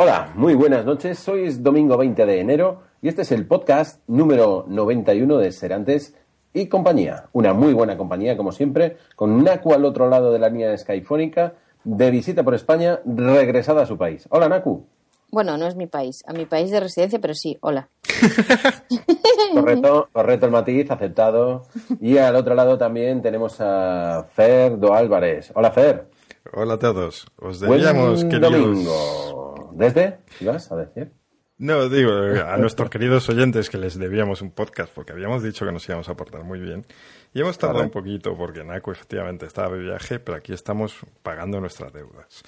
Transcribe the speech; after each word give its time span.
Hola, 0.00 0.30
muy 0.36 0.54
buenas 0.54 0.84
noches. 0.84 1.28
Hoy 1.28 1.48
es 1.48 1.60
domingo 1.60 1.96
20 1.96 2.24
de 2.24 2.38
enero 2.38 2.82
y 3.02 3.08
este 3.08 3.22
es 3.22 3.32
el 3.32 3.48
podcast 3.48 4.00
número 4.06 4.64
91 4.68 5.38
de 5.38 5.50
Serantes 5.50 6.14
y 6.54 6.68
compañía. 6.68 7.24
Una 7.32 7.52
muy 7.52 7.72
buena 7.72 7.96
compañía, 7.96 8.36
como 8.36 8.52
siempre, 8.52 8.96
con 9.16 9.42
Naku 9.42 9.74
al 9.74 9.84
otro 9.84 10.08
lado 10.08 10.30
de 10.32 10.38
la 10.38 10.50
línea 10.50 10.78
Skyfónica, 10.78 11.54
de 11.82 12.12
visita 12.12 12.44
por 12.44 12.54
España, 12.54 13.00
regresada 13.04 13.82
a 13.82 13.86
su 13.86 13.98
país. 13.98 14.28
Hola, 14.30 14.48
Naku. 14.48 14.86
Bueno, 15.32 15.58
no 15.58 15.66
es 15.66 15.74
mi 15.74 15.88
país, 15.88 16.22
a 16.28 16.32
mi 16.32 16.46
país 16.46 16.70
de 16.70 16.78
residencia, 16.78 17.18
pero 17.18 17.34
sí, 17.34 17.58
hola. 17.60 17.88
correcto, 19.52 20.10
correcto 20.12 20.46
el 20.46 20.52
matiz, 20.52 20.88
aceptado. 20.92 21.64
Y 22.00 22.18
al 22.18 22.36
otro 22.36 22.54
lado 22.54 22.78
también 22.78 23.20
tenemos 23.20 23.56
a 23.60 24.28
Fer 24.32 24.78
Do 24.78 24.94
Álvarez. 24.94 25.50
Hola, 25.56 25.72
Fer. 25.72 26.06
Hola 26.52 26.74
a 26.74 26.78
todos. 26.78 27.26
Os 27.40 27.58
debíamos, 27.58 28.24
Buen 28.24 28.28
queridos... 28.28 28.52
domingo. 28.52 29.37
¿Desde? 29.78 30.18
¿Ibas 30.40 30.72
a 30.72 30.76
decir? 30.76 31.12
No, 31.56 31.88
digo, 31.88 32.10
a 32.44 32.56
nuestros 32.56 32.90
queridos 32.90 33.28
oyentes 33.28 33.70
que 33.70 33.78
les 33.78 33.96
debíamos 33.96 34.42
un 34.42 34.50
podcast 34.50 34.92
porque 34.92 35.12
habíamos 35.12 35.44
dicho 35.44 35.64
que 35.64 35.70
nos 35.70 35.88
íbamos 35.88 36.08
a 36.08 36.16
portar 36.16 36.42
muy 36.42 36.58
bien. 36.58 36.84
Y 37.32 37.40
hemos 37.40 37.58
tardado 37.58 37.84
un 37.84 37.90
poquito 37.90 38.36
porque 38.36 38.64
Naku 38.64 38.90
efectivamente 38.90 39.46
estaba 39.46 39.76
de 39.76 39.84
viaje, 39.84 40.18
pero 40.18 40.36
aquí 40.36 40.52
estamos 40.52 40.96
pagando 41.22 41.60
nuestras 41.60 41.92
deudas. 41.92 42.42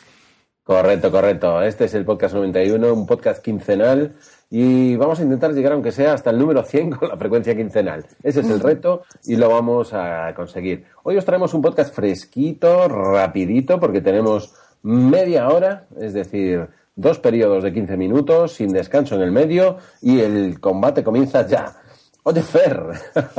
Correcto, 0.65 1.12
correcto. 1.12 1.62
Este 1.62 1.85
es 1.85 1.95
el 1.95 2.05
podcast 2.05 2.35
91, 2.35 2.93
un 2.93 3.07
podcast 3.07 3.41
quincenal 3.45 4.16
y 4.51 4.97
vamos 4.97 5.21
a 5.21 5.23
intentar 5.23 5.52
llegar 5.52 5.74
aunque 5.74 5.93
sea 5.93 6.15
hasta 6.15 6.30
el 6.30 6.38
número 6.38 6.65
100 6.65 6.91
con 6.91 7.09
la 7.10 7.16
frecuencia 7.16 7.55
quincenal. 7.55 8.07
Ese 8.24 8.41
es 8.41 8.51
el 8.51 8.59
reto 8.59 9.02
y 9.24 9.37
lo 9.37 9.49
vamos 9.51 9.93
a 9.93 10.35
conseguir. 10.35 10.85
Hoy 11.05 11.16
os 11.16 11.24
traemos 11.24 11.55
un 11.55 11.62
podcast 11.62 11.95
fresquito, 11.95 12.88
rapidito, 12.88 13.79
porque 13.79 14.01
tenemos 14.01 14.52
media 14.83 15.49
hora, 15.49 15.87
es 16.01 16.12
decir, 16.12 16.69
dos 16.95 17.19
periodos 17.19 17.62
de 17.62 17.73
15 17.73 17.97
minutos 17.97 18.53
sin 18.53 18.73
descanso 18.73 19.15
en 19.15 19.23
el 19.23 19.33
medio 19.33 19.79
y 20.03 20.21
el 20.21 20.61
combate 20.61 21.05
comienza 21.05 21.47
ya. 21.47 21.77
Oye, 22.23 22.43
Fer, 22.43 22.82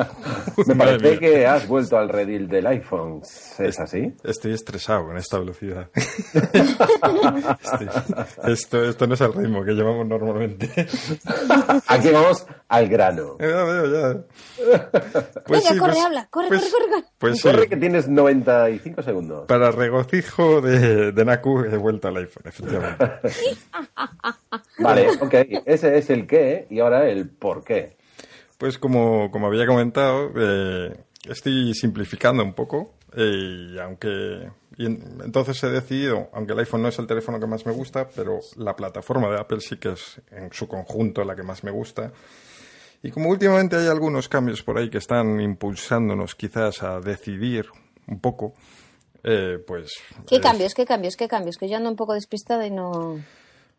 me 0.66 0.76
parece 0.76 1.20
que 1.20 1.46
has 1.46 1.68
vuelto 1.68 1.98
al 1.98 2.10
redil 2.10 2.48
del 2.48 2.66
iPhone. 2.66 3.22
¿Es 3.60 3.80
así? 3.80 4.12
Estoy 4.24 4.54
estresado 4.54 5.06
con 5.06 5.18
esta 5.18 5.38
velocidad. 5.38 5.88
esto, 8.44 8.84
esto 8.84 9.06
no 9.08 9.14
es 9.14 9.22
el 9.22 9.34
ritmo 9.34 9.64
que 9.64 9.74
llevamos 9.74 10.08
normalmente. 10.08 10.68
Aquí 11.88 12.10
vamos 12.10 12.48
al 12.70 12.88
grano. 12.88 13.38
Ya 13.40 13.64
veo, 13.64 13.86
ya. 13.86 14.22
Pues 15.46 15.64
Venga, 15.64 15.74
sí, 15.74 15.80
corre, 15.80 15.94
pues, 15.94 16.06
habla. 16.06 16.28
Corre, 16.30 16.48
pues, 16.48 16.62
corre, 16.62 16.72
corre, 16.72 16.90
corre. 16.90 17.04
Pues 17.18 17.42
corre 17.42 17.64
sí. 17.64 17.70
que 17.70 17.78
tienes 17.78 18.08
95 18.08 19.04
segundos. 19.04 19.46
Para 19.48 19.72
regocijo 19.72 20.62
de, 20.62 21.12
de 21.12 21.26
Naku 21.26 21.66
he 21.66 21.78
vuelto 21.78 22.08
al 22.08 22.18
iPhone, 22.18 22.44
efectivamente. 22.46 23.12
vale, 24.80 25.10
ok. 25.20 25.34
Ese 25.66 25.98
es 25.98 26.10
el 26.10 26.26
qué 26.26 26.68
y 26.70 26.80
ahora 26.80 27.08
el 27.08 27.30
por 27.30 27.64
qué. 27.64 28.01
Pues 28.62 28.78
como, 28.78 29.32
como 29.32 29.48
había 29.48 29.66
comentado, 29.66 30.32
eh, 30.36 30.96
estoy 31.28 31.74
simplificando 31.74 32.44
un 32.44 32.54
poco 32.54 32.94
eh, 33.18 33.72
y 33.74 33.80
aunque 33.80 34.52
y 34.78 34.86
entonces 34.86 35.64
he 35.64 35.70
decidido, 35.72 36.30
aunque 36.32 36.54
el 36.54 36.60
iPhone 36.60 36.84
no 36.84 36.90
es 36.90 37.00
el 37.00 37.08
teléfono 37.08 37.40
que 37.40 37.48
más 37.48 37.66
me 37.66 37.72
gusta, 37.72 38.08
pero 38.16 38.38
la 38.58 38.76
plataforma 38.76 39.32
de 39.32 39.40
Apple 39.40 39.62
sí 39.62 39.78
que 39.78 39.94
es 39.94 40.22
en 40.30 40.54
su 40.54 40.68
conjunto 40.68 41.24
la 41.24 41.36
que 41.36 41.42
más 41.42 41.64
me 41.64 41.72
gusta. 41.72 42.14
Y 43.02 43.10
como 43.10 43.32
últimamente 43.32 43.78
hay 43.78 43.88
algunos 43.88 44.30
cambios 44.30 44.62
por 44.62 44.78
ahí 44.78 44.92
que 44.92 45.00
están 45.00 45.42
impulsándonos 45.42 46.36
quizás 46.36 46.84
a 46.84 47.00
decidir 47.00 47.66
un 48.06 48.20
poco, 48.20 48.54
eh, 49.24 49.58
pues... 49.66 49.90
¿Qué 50.28 50.40
cambios, 50.40 50.76
qué 50.76 50.86
cambios, 50.86 51.18
qué 51.18 51.28
cambios? 51.28 51.58
Que 51.58 51.68
yo 51.68 51.78
ando 51.78 51.90
un 51.90 51.96
poco 51.96 52.14
despistada 52.14 52.68
y 52.68 52.70
no... 52.70 53.20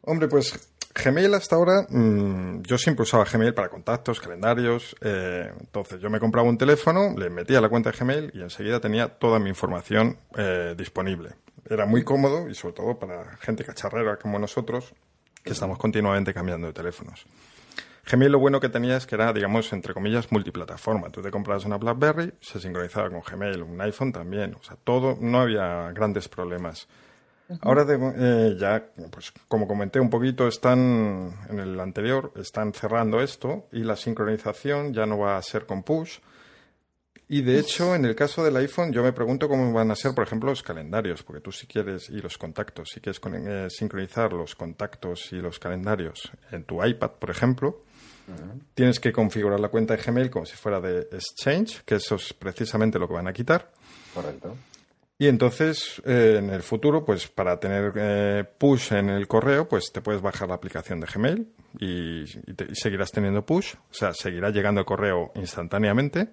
Hombre, 0.00 0.26
pues 0.26 0.72
Gmail 0.94 1.32
hasta 1.34 1.56
ahora, 1.56 1.86
mmm, 1.88 2.62
yo 2.62 2.76
siempre 2.76 3.04
usaba 3.04 3.24
Gmail 3.24 3.54
para 3.54 3.68
contactos, 3.68 4.20
calendarios. 4.20 4.94
Eh, 5.00 5.50
entonces 5.58 6.00
yo 6.00 6.10
me 6.10 6.20
compraba 6.20 6.48
un 6.48 6.58
teléfono, 6.58 7.14
le 7.16 7.30
metía 7.30 7.60
la 7.60 7.68
cuenta 7.68 7.90
de 7.90 7.98
Gmail 7.98 8.30
y 8.34 8.42
enseguida 8.42 8.80
tenía 8.80 9.08
toda 9.08 9.38
mi 9.38 9.48
información 9.48 10.18
eh, 10.36 10.74
disponible. 10.76 11.30
Era 11.68 11.86
muy 11.86 12.04
cómodo 12.04 12.48
y 12.48 12.54
sobre 12.54 12.74
todo 12.74 12.98
para 12.98 13.36
gente 13.38 13.64
cacharrera 13.64 14.16
como 14.16 14.38
nosotros, 14.38 14.92
que 15.42 15.52
estamos 15.52 15.78
continuamente 15.78 16.34
cambiando 16.34 16.66
de 16.66 16.72
teléfonos. 16.72 17.24
Gmail 18.10 18.32
lo 18.32 18.40
bueno 18.40 18.60
que 18.60 18.68
tenía 18.68 18.96
es 18.96 19.06
que 19.06 19.14
era, 19.14 19.32
digamos, 19.32 19.72
entre 19.72 19.94
comillas, 19.94 20.32
multiplataforma. 20.32 21.08
Tú 21.10 21.22
te 21.22 21.30
comprabas 21.30 21.64
una 21.64 21.78
BlackBerry, 21.78 22.34
se 22.40 22.58
sincronizaba 22.60 23.08
con 23.10 23.20
Gmail, 23.20 23.62
un 23.62 23.80
iPhone 23.80 24.12
también. 24.12 24.56
O 24.60 24.62
sea, 24.62 24.76
todo, 24.82 25.16
no 25.20 25.40
había 25.40 25.92
grandes 25.92 26.28
problemas. 26.28 26.88
Ahora 27.60 27.84
de, 27.84 27.98
eh, 28.16 28.56
ya, 28.58 28.84
pues 29.10 29.32
como 29.48 29.66
comenté 29.66 30.00
un 30.00 30.10
poquito, 30.10 30.48
están 30.48 31.32
en 31.48 31.58
el 31.58 31.78
anterior, 31.80 32.32
están 32.36 32.72
cerrando 32.72 33.20
esto 33.20 33.68
y 33.72 33.82
la 33.84 33.96
sincronización 33.96 34.92
ya 34.92 35.06
no 35.06 35.18
va 35.18 35.36
a 35.36 35.42
ser 35.42 35.66
con 35.66 35.82
push. 35.82 36.18
Y 37.28 37.40
de 37.40 37.58
hecho, 37.58 37.94
en 37.94 38.04
el 38.04 38.14
caso 38.14 38.44
del 38.44 38.56
iPhone, 38.56 38.92
yo 38.92 39.02
me 39.02 39.12
pregunto 39.12 39.48
cómo 39.48 39.72
van 39.72 39.90
a 39.90 39.94
ser, 39.94 40.14
por 40.14 40.24
ejemplo, 40.24 40.50
los 40.50 40.62
calendarios, 40.62 41.22
porque 41.22 41.40
tú 41.40 41.50
si 41.50 41.66
quieres, 41.66 42.10
y 42.10 42.20
los 42.20 42.36
contactos, 42.36 42.90
si 42.92 43.00
quieres 43.00 43.20
con, 43.20 43.34
eh, 43.34 43.70
sincronizar 43.70 44.34
los 44.34 44.54
contactos 44.54 45.32
y 45.32 45.36
los 45.36 45.58
calendarios 45.58 46.30
en 46.50 46.64
tu 46.64 46.84
iPad, 46.84 47.12
por 47.12 47.30
ejemplo, 47.30 47.84
uh 48.28 48.32
-huh. 48.32 48.60
tienes 48.74 49.00
que 49.00 49.12
configurar 49.12 49.58
la 49.60 49.68
cuenta 49.68 49.96
de 49.96 50.02
Gmail 50.02 50.28
como 50.28 50.44
si 50.44 50.56
fuera 50.56 50.78
de 50.80 51.08
Exchange, 51.10 51.82
que 51.86 51.94
eso 51.94 52.16
es 52.16 52.34
precisamente 52.34 52.98
lo 52.98 53.08
que 53.08 53.14
van 53.14 53.28
a 53.28 53.32
quitar. 53.32 53.70
Correcto. 54.12 54.54
Y 55.22 55.28
entonces, 55.28 56.02
eh, 56.04 56.38
en 56.40 56.50
el 56.50 56.64
futuro, 56.64 57.04
pues 57.04 57.28
para 57.28 57.60
tener 57.60 57.92
eh, 57.94 58.44
push 58.58 58.92
en 58.92 59.08
el 59.08 59.28
correo, 59.28 59.68
pues 59.68 59.92
te 59.92 60.00
puedes 60.00 60.20
bajar 60.20 60.48
la 60.48 60.56
aplicación 60.56 60.98
de 60.98 61.06
Gmail 61.06 61.48
y, 61.78 62.22
y, 62.24 62.74
seguirás 62.74 63.12
teniendo 63.12 63.46
push, 63.46 63.74
o 63.76 63.94
sea, 63.94 64.12
seguirá 64.14 64.50
llegando 64.50 64.80
el 64.80 64.84
correo 64.84 65.30
instantáneamente. 65.36 66.30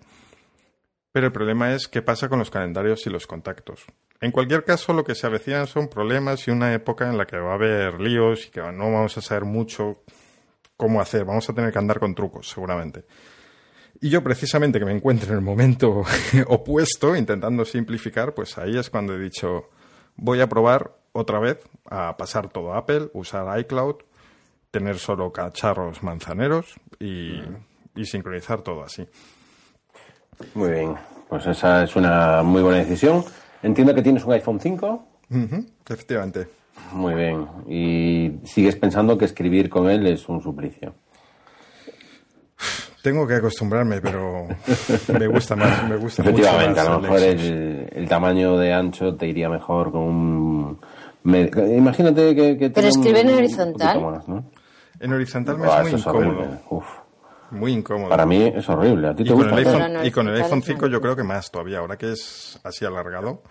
Pero 1.11 1.27
el 1.27 1.31
problema 1.31 1.71
es 1.71 1.87
qué 1.87 2.01
pasa 2.01 2.29
con 2.29 2.39
los 2.39 2.49
calendarios 2.49 3.05
y 3.05 3.11
los 3.11 3.27
contactos. 3.27 3.85
En 4.21 4.31
cualquier 4.31 4.63
caso, 4.63 4.91
lo 4.93 5.03
que 5.03 5.13
se 5.13 5.27
avecinan 5.27 5.67
son 5.67 5.87
problemas 5.87 6.47
y 6.47 6.49
una 6.49 6.73
época 6.73 7.07
en 7.07 7.19
la 7.19 7.27
que 7.27 7.37
va 7.37 7.51
a 7.51 7.57
haber 7.57 8.01
líos 8.01 8.47
y 8.47 8.49
que 8.49 8.59
no 8.59 8.91
vamos 8.91 9.15
a 9.19 9.21
saber 9.21 9.45
mucho 9.45 10.01
cómo 10.75 10.99
hacer. 10.99 11.25
Vamos 11.25 11.47
a 11.47 11.53
tener 11.53 11.71
que 11.71 11.77
andar 11.77 11.99
con 11.99 12.15
trucos, 12.15 12.49
seguramente. 12.49 13.05
Y 14.01 14.09
yo 14.09 14.23
precisamente 14.23 14.79
que 14.79 14.85
me 14.85 14.93
encuentro 14.93 15.29
en 15.31 15.35
el 15.39 15.41
momento 15.43 16.03
opuesto, 16.47 17.15
intentando 17.15 17.65
simplificar, 17.65 18.33
pues 18.33 18.57
ahí 18.57 18.77
es 18.77 18.89
cuando 18.89 19.13
he 19.13 19.19
dicho, 19.19 19.69
voy 20.15 20.39
a 20.41 20.47
probar 20.47 20.95
otra 21.11 21.39
vez 21.39 21.59
a 21.89 22.15
pasar 22.15 22.49
todo 22.49 22.73
a 22.73 22.77
Apple, 22.79 23.09
usar 23.13 23.59
iCloud, 23.59 23.95
tener 24.71 24.99
solo 24.99 25.31
cacharros 25.33 26.01
manzaneros 26.03 26.75
y, 26.99 27.41
y 27.95 28.05
sincronizar 28.05 28.61
todo 28.61 28.83
así. 28.83 29.05
Muy 30.53 30.69
bien, 30.69 30.95
pues 31.27 31.45
esa 31.47 31.83
es 31.83 31.95
una 31.95 32.41
muy 32.43 32.61
buena 32.61 32.77
decisión. 32.77 33.25
Entiendo 33.61 33.93
que 33.93 34.01
tienes 34.01 34.23
un 34.23 34.33
iPhone 34.33 34.59
5. 34.59 35.07
Uh 35.31 35.35
-huh, 35.35 35.65
efectivamente. 35.89 36.47
Muy 36.93 37.13
bien. 37.13 37.47
Y 37.67 38.39
sigues 38.47 38.75
pensando 38.77 39.17
que 39.17 39.25
escribir 39.25 39.69
con 39.69 39.89
él 39.89 40.07
es 40.07 40.29
un 40.29 40.41
suplicio. 40.41 40.93
Tengo 43.01 43.25
que 43.25 43.35
acostumbrarme, 43.35 44.01
pero 44.01 44.45
me 45.17 45.27
gusta 45.27 45.55
más, 45.55 45.87
me 45.87 45.95
gusta 45.95 46.21
Efectivamente, 46.21 46.79
mucho 46.81 46.81
a 46.81 46.93
lo 46.95 46.99
mejor 46.99 47.19
el, 47.19 47.87
el, 47.93 48.07
tamaño 48.09 48.57
de 48.57 48.73
ancho 48.73 49.15
te 49.15 49.27
iría 49.27 49.49
mejor 49.49 49.91
con 49.91 50.01
un... 50.01 50.79
Me, 51.23 51.49
imagínate 51.77 52.35
que, 52.35 52.57
que 52.57 52.69
Pero 52.69 52.87
escribe 52.87 53.21
en 53.21 53.29
horizontal. 53.29 54.01
Más, 54.01 54.27
¿no? 54.27 54.43
En 54.99 55.13
horizontal 55.13 55.57
me 55.57 55.65
Buah, 55.67 55.77
es 55.77 55.83
muy 55.83 55.93
es 55.99 56.05
incómodo. 56.05 56.59
Uf. 56.69 56.85
Muy 57.51 57.71
incómodo. 57.71 58.09
Para 58.09 58.25
mí 58.25 58.51
es 58.53 58.67
horrible. 58.69 59.07
¿A 59.07 59.15
ti 59.15 59.23
y 59.23 59.25
te 59.27 59.31
con, 59.33 59.43
gusta? 59.43 59.57
el 59.57 59.65
Fer? 59.65 59.75
iPhone, 59.81 60.05
y 60.05 60.11
con 60.11 60.27
el 60.27 60.35
iPhone 60.35 60.59
está 60.59 60.71
5 60.73 60.87
yo 60.87 61.01
creo 61.01 61.15
que 61.15 61.23
más 61.23 61.49
todavía. 61.49 61.79
Ahora 61.79 61.97
que 61.97 62.11
es 62.11 62.59
así 62.63 62.85
alargado, 62.85 63.41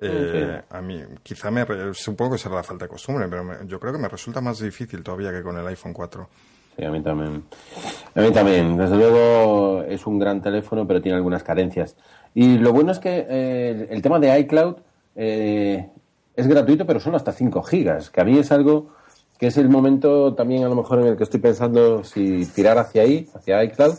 eh, 0.00 0.62
a 0.70 0.80
mí 0.80 1.02
quizá 1.22 1.50
me 1.50 1.64
re- 1.64 1.92
supongo 1.94 2.32
que 2.32 2.38
será 2.38 2.54
la 2.56 2.62
falta 2.62 2.84
de 2.86 2.88
costumbre, 2.90 3.26
pero 3.28 3.44
me- 3.44 3.56
yo 3.66 3.78
creo 3.78 3.92
que 3.92 3.98
me 3.98 4.08
resulta 4.08 4.40
más 4.40 4.60
difícil 4.60 5.02
todavía 5.02 5.30
que 5.32 5.42
con 5.42 5.58
el 5.58 5.66
iPhone 5.66 5.92
4. 5.92 6.28
Sí, 6.76 6.84
a 6.84 6.90
mí 6.90 7.02
también. 7.02 7.44
A 8.14 8.20
mí 8.20 8.30
también. 8.32 8.76
Desde 8.76 8.96
luego 8.96 9.82
es 9.82 10.06
un 10.06 10.18
gran 10.18 10.42
teléfono, 10.42 10.86
pero 10.86 11.00
tiene 11.00 11.16
algunas 11.16 11.42
carencias. 11.42 11.96
Y 12.34 12.58
lo 12.58 12.72
bueno 12.72 12.92
es 12.92 12.98
que 12.98 13.26
eh, 13.28 13.86
el 13.90 14.02
tema 14.02 14.18
de 14.18 14.38
iCloud 14.40 14.76
eh, 15.14 15.88
es 16.34 16.46
gratuito, 16.46 16.86
pero 16.86 17.00
son 17.00 17.14
hasta 17.14 17.32
5 17.32 17.62
gigas, 17.62 18.10
que 18.10 18.20
a 18.20 18.24
mí 18.24 18.38
es 18.38 18.50
algo 18.50 18.88
que 19.38 19.48
es 19.48 19.56
el 19.56 19.68
momento 19.68 20.34
también 20.34 20.64
a 20.64 20.68
lo 20.68 20.76
mejor 20.76 21.00
en 21.00 21.06
el 21.06 21.16
que 21.16 21.24
estoy 21.24 21.40
pensando 21.40 22.04
si 22.04 22.46
tirar 22.46 22.78
hacia 22.78 23.02
ahí, 23.02 23.28
hacia 23.34 23.62
iCloud, 23.64 23.94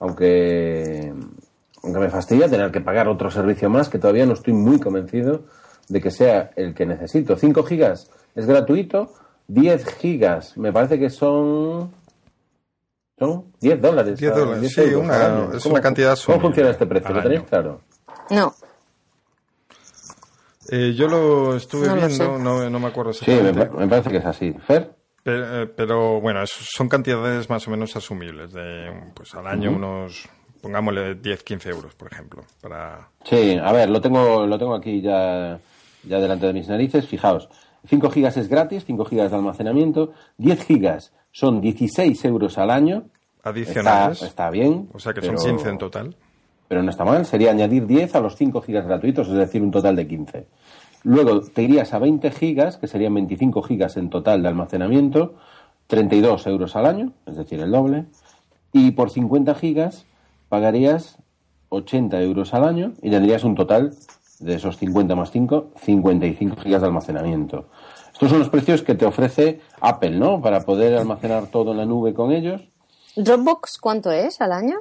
aunque, 0.00 1.12
aunque 1.82 2.00
me 2.00 2.08
fastidia 2.08 2.48
tener 2.48 2.70
que 2.70 2.80
pagar 2.80 3.08
otro 3.08 3.30
servicio 3.30 3.68
más, 3.70 3.88
que 3.88 3.98
todavía 3.98 4.26
no 4.26 4.34
estoy 4.34 4.54
muy 4.54 4.78
convencido 4.78 5.42
de 5.88 6.00
que 6.00 6.10
sea 6.10 6.50
el 6.56 6.74
que 6.74 6.86
necesito. 6.86 7.36
5 7.36 7.62
gigas 7.64 8.10
es 8.34 8.46
gratuito, 8.46 9.12
10 9.48 9.84
gigas 9.94 10.56
me 10.56 10.72
parece 10.72 10.98
que 10.98 11.10
son... 11.10 11.90
Son 13.18 13.52
10 13.60 13.80
dólares. 13.80 14.18
10 14.18 14.32
ah, 14.32 14.38
dólares, 14.38 14.60
10 14.60 14.72
sí, 14.74 14.94
una- 14.94 15.48
es 15.54 15.62
¿Cómo- 15.62 15.74
una 15.74 15.82
cantidad 15.82 16.10
¿Cómo 16.10 16.16
sumida 16.16 16.40
funciona 16.40 16.70
este 16.70 16.86
precio? 16.86 17.14
¿Lo 17.14 17.22
tenéis 17.22 17.42
claro? 17.42 17.80
No, 18.30 18.54
Eh, 20.70 20.92
yo 20.94 21.08
lo 21.08 21.56
estuve 21.56 21.86
No 21.86 21.96
lo 21.96 22.06
viendo, 22.06 22.36
sé. 22.36 22.42
no, 22.42 22.68
no 22.70 22.78
me 22.78 22.88
acuerdo 22.88 23.12
Sí, 23.14 23.24
me, 23.30 23.36
exactamente. 23.50 23.76
me 23.78 23.88
parece 23.88 24.10
que 24.10 24.16
es 24.18 24.26
así. 24.26 24.52
¿Fer? 24.66 24.94
Pero, 25.22 25.62
eh, 25.62 25.66
pero, 25.66 26.20
bueno, 26.20 26.40
son 26.46 26.88
cantidades 26.90 27.48
más 27.48 27.66
o 27.66 27.70
menos 27.70 27.96
asumibles, 27.96 28.52
de 28.52 28.90
pues 29.14 29.34
al 29.34 29.46
año 29.46 29.70
unos, 29.70 30.28
pongámosle 30.60 31.14
10, 31.14 31.42
15 31.42 31.70
euros, 31.70 31.94
por 31.94 32.12
ejemplo. 32.12 32.42
Para... 32.60 33.08
Sí, 33.24 33.58
a 33.62 33.72
ver, 33.72 33.88
lo 33.88 34.00
tengo, 34.02 34.46
lo 34.46 34.58
tengo 34.58 34.74
aquí 34.74 35.00
ya, 35.00 35.58
ya 36.04 36.18
delante 36.20 36.46
de 36.46 36.52
mis 36.52 36.68
narices, 36.68 37.06
fijaos. 37.06 37.48
5 37.86 38.10
gigas 38.10 38.36
es 38.36 38.48
gratis, 38.48 38.84
5 38.86 39.06
gigas 39.06 39.30
de 39.30 39.36
almacenamiento, 39.38 40.12
10 40.36 40.64
gigas 40.66 41.12
son 41.38 41.60
16 41.60 42.24
euros 42.24 42.58
al 42.58 42.68
año. 42.68 43.04
Adicionales. 43.44 44.22
Está, 44.22 44.50
bien. 44.50 44.88
O 44.92 44.98
sea 44.98 45.14
que 45.14 45.22
son 45.22 45.36
15 45.36 45.68
en 45.68 45.78
total. 45.78 46.16
Pero 46.66 46.82
no 46.82 46.90
está 46.90 47.04
mal, 47.04 47.24
sería 47.26 47.52
añadir 47.52 47.86
10 47.86 48.16
a 48.16 48.20
los 48.20 48.34
5 48.34 48.60
gigas 48.60 48.84
gratuitos, 48.84 49.28
es 49.28 49.34
decir, 49.34 49.62
un 49.62 49.70
total 49.70 49.94
de 49.94 50.08
15. 50.08 50.46
Luego 51.04 51.42
te 51.42 51.62
irías 51.62 51.94
a 51.94 52.00
20 52.00 52.32
gigas, 52.32 52.76
que 52.76 52.88
serían 52.88 53.14
25 53.14 53.62
gigas 53.62 53.96
en 53.96 54.10
total 54.10 54.42
de 54.42 54.48
almacenamiento, 54.48 55.36
32 55.86 56.44
euros 56.48 56.74
al 56.74 56.86
año, 56.86 57.12
es 57.24 57.36
decir, 57.36 57.60
el 57.60 57.70
doble. 57.70 58.06
Y 58.72 58.90
por 58.90 59.10
50 59.10 59.54
gigas 59.54 60.06
pagarías 60.48 61.18
80 61.68 62.20
euros 62.20 62.52
al 62.52 62.64
año 62.64 62.94
y 63.00 63.10
tendrías 63.10 63.44
un 63.44 63.54
total 63.54 63.94
de 64.40 64.54
esos 64.54 64.76
50 64.76 65.14
más 65.14 65.30
5, 65.30 65.70
55 65.76 66.56
gigas 66.56 66.80
de 66.80 66.86
almacenamiento. 66.88 67.66
Estos 68.18 68.30
son 68.30 68.40
los 68.40 68.48
precios 68.48 68.82
que 68.82 68.96
te 68.96 69.06
ofrece 69.06 69.60
Apple, 69.80 70.10
¿no? 70.10 70.42
Para 70.42 70.62
poder 70.62 70.96
almacenar 70.96 71.46
todo 71.52 71.70
en 71.70 71.76
la 71.76 71.86
nube 71.86 72.14
con 72.14 72.32
ellos. 72.32 72.68
¿Dropbox 73.14 73.78
cuánto 73.78 74.10
es 74.10 74.40
al 74.40 74.50
año? 74.50 74.80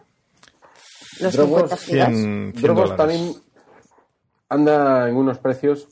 Los 1.19 1.35
Dropbox, 1.35 1.69
50 1.69 1.77
gigas. 1.77 2.61
Dropbox 2.61 2.95
también 2.95 3.35
anda 4.49 5.07
en 5.07 5.15
unos 5.15 5.37
precios 5.37 5.87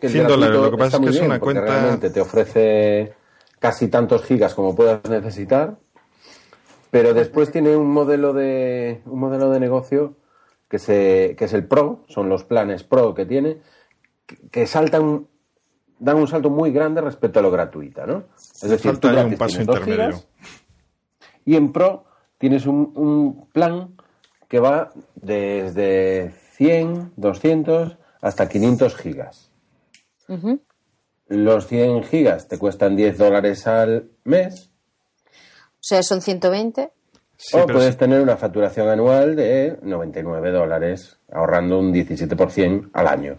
100 0.00 0.26
dólares, 0.26 0.60
lo 0.60 0.70
que 0.70 0.76
pasa 0.76 0.96
es 0.98 1.02
que 1.02 1.08
es 1.08 1.20
una 1.20 1.40
cuenta... 1.40 1.62
Realmente 1.62 2.10
te 2.10 2.20
ofrece 2.20 3.14
casi 3.58 3.88
tantos 3.88 4.22
gigas 4.24 4.54
como 4.54 4.74
puedas 4.74 5.02
necesitar, 5.08 5.78
pero 6.90 7.14
después 7.14 7.50
tiene 7.50 7.74
un 7.74 7.90
modelo 7.90 8.34
de, 8.34 9.00
un 9.06 9.20
modelo 9.20 9.48
de 9.50 9.60
negocio 9.60 10.16
que, 10.68 10.78
se, 10.78 11.36
que 11.38 11.44
es 11.44 11.52
el 11.52 11.66
Pro, 11.66 12.04
son 12.08 12.28
los 12.28 12.44
planes 12.44 12.82
Pro 12.82 13.14
que 13.14 13.24
tiene, 13.24 13.58
que, 14.50 14.66
saltan, 14.66 15.28
dan 16.02 16.16
un 16.16 16.26
salto 16.26 16.50
muy 16.50 16.72
grande 16.72 17.00
respecto 17.00 17.38
a 17.38 17.42
lo 17.42 17.50
gratuita, 17.50 18.04
¿no? 18.04 18.24
Es 18.36 18.68
decir, 18.68 18.98
tú 18.98 19.08
un 19.08 19.36
paso 19.36 19.60
intermedio. 19.60 20.20
y 21.44 21.54
en 21.54 21.72
Pro 21.72 22.04
tienes 22.38 22.66
un, 22.66 22.92
un 22.96 23.48
plan 23.52 23.94
que 24.48 24.58
va 24.58 24.90
desde 25.14 26.32
100, 26.56 27.12
200 27.16 27.96
hasta 28.20 28.48
500 28.48 28.96
gigas. 28.96 29.50
Los 31.28 31.66
100 31.68 32.02
gigas 32.04 32.48
te 32.48 32.58
cuestan 32.58 32.96
10 32.96 33.18
dólares 33.18 33.66
al 33.66 34.10
mes. 34.24 34.70
O 35.26 35.84
sea, 35.84 36.02
son 36.02 36.20
120. 36.20 36.90
o 37.52 37.66
puedes 37.66 37.96
tener 37.96 38.20
una 38.20 38.36
facturación 38.36 38.88
anual 38.88 39.36
de 39.36 39.78
99 39.82 40.50
dólares, 40.50 41.18
ahorrando 41.30 41.78
un 41.78 41.92
17% 41.92 42.90
al 42.92 43.06
año. 43.06 43.38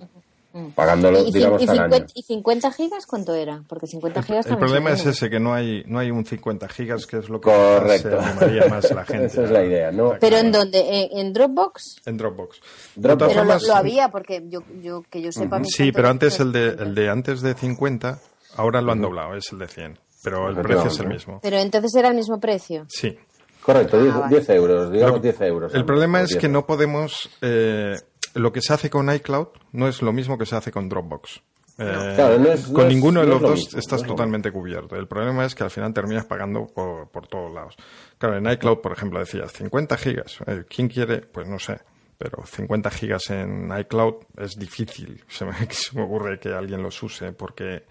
Mm. 0.53 0.67
pagándolo, 0.75 1.23
digamos, 1.23 1.67
al 1.67 1.79
año. 1.79 2.05
¿Y 2.13 2.21
50 2.21 2.71
gigas 2.71 3.07
cuánto 3.07 3.33
era? 3.33 3.63
Porque 3.67 3.88
50 3.88 4.21
gigas 4.21 4.45
El 4.45 4.57
problema 4.57 4.91
es 4.91 5.03
ese, 5.03 5.27
que 5.27 5.39
no 5.39 5.51
hay, 5.51 5.83
no 5.88 5.97
hay 5.97 6.11
un 6.11 6.23
50 6.23 6.67
gigas, 6.69 7.07
que 7.07 7.17
es 7.17 7.27
lo 7.27 7.41
que 7.41 7.50
Correcto. 7.50 8.21
se 8.21 8.69
más 8.69 8.91
la 8.91 9.03
gente. 9.05 9.25
Esa 9.25 9.44
es 9.45 9.50
la 9.50 9.65
idea, 9.65 9.91
¿no? 9.91 10.13
¿Pero 10.19 10.38
en 10.38 10.51
dónde? 10.51 11.09
¿En, 11.11 11.33
Dropbox? 11.33 12.01
En 12.05 12.17
Dropbox. 12.17 12.61
pero 13.01 13.15
lo, 13.44 13.75
había, 13.75 14.09
porque 14.09 14.44
yo, 14.47 14.61
yo, 14.79 15.03
que 15.09 15.23
yo 15.23 15.31
sepa... 15.31 15.59
Sí, 15.63 15.91
pero 15.91 16.09
antes 16.09 16.39
el 16.39 16.51
de, 16.51 16.67
el 16.67 16.94
de 16.94 17.09
antes 17.09 17.41
de 17.41 17.55
50, 17.55 18.19
ahora 18.55 18.79
lo 18.81 18.91
han 18.91 19.01
doblado, 19.01 19.35
es 19.35 19.51
el 19.51 19.57
de 19.57 19.67
100. 19.67 20.00
Pero 20.23 20.50
el 20.50 20.55
precio 20.57 20.88
es 20.88 21.00
el 21.00 21.07
mismo. 21.07 21.39
Pero 21.41 21.57
entonces 21.57 21.95
era 21.95 22.09
el 22.09 22.15
mismo 22.15 22.39
precio. 22.39 22.85
Sí. 22.89 23.17
Correcto, 23.63 24.01
10, 24.01 24.50
ah, 24.50 24.53
euros, 24.53 24.91
digamos 24.91 25.21
10 25.21 25.41
euros. 25.41 25.73
El 25.73 25.85
problema 25.85 26.21
es 26.21 26.35
que 26.35 26.47
no 26.47 26.65
podemos... 26.67 27.29
Eh, 27.41 27.95
lo 28.33 28.51
que 28.51 28.62
se 28.62 28.74
hace 28.74 28.89
con 28.89 29.13
iCloud 29.13 29.47
no 29.71 29.88
es 29.88 30.01
lo 30.01 30.13
mismo 30.13 30.38
que 30.38 30.45
se 30.45 30.56
hace 30.56 30.71
con 30.71 30.89
Dropbox. 30.89 31.41
Eh, 31.77 32.56
con 32.71 32.88
ninguno 32.88 33.21
de 33.21 33.27
los 33.27 33.41
dos 33.41 33.74
estás 33.74 34.03
totalmente 34.03 34.51
cubierto. 34.51 34.95
El 34.95 35.07
problema 35.07 35.45
es 35.45 35.56
que 35.56 35.63
al 35.63 35.71
final 35.71 35.94
terminas 35.94 36.25
pagando 36.25 36.68
por, 36.68 37.27
todos 37.27 37.51
lados. 37.53 37.75
Claro, 38.18 38.38
en 38.38 38.50
iCloud, 38.51 38.80
por 38.80 38.91
ejemplo, 38.91 39.19
decías 39.19 39.51
50 39.51 39.97
gigas. 39.97 40.38
Eh, 40.45 40.65
¿Quién 40.69 40.88
quiere? 40.88 41.21
Pues 41.21 41.47
no 41.47 41.57
sé. 41.57 41.80
Pero 42.18 42.45
50 42.45 42.89
gigas 42.91 43.30
en 43.31 43.71
iCloud 43.75 44.15
es 44.38 44.51
difícil. 44.51 45.24
Se 45.27 45.45
me, 45.45 45.53
se 45.71 45.95
me 45.95 46.03
ocurre 46.03 46.39
que 46.39 46.50
alguien 46.50 46.83
los 46.83 47.01
use 47.01 47.31
porque 47.33 47.83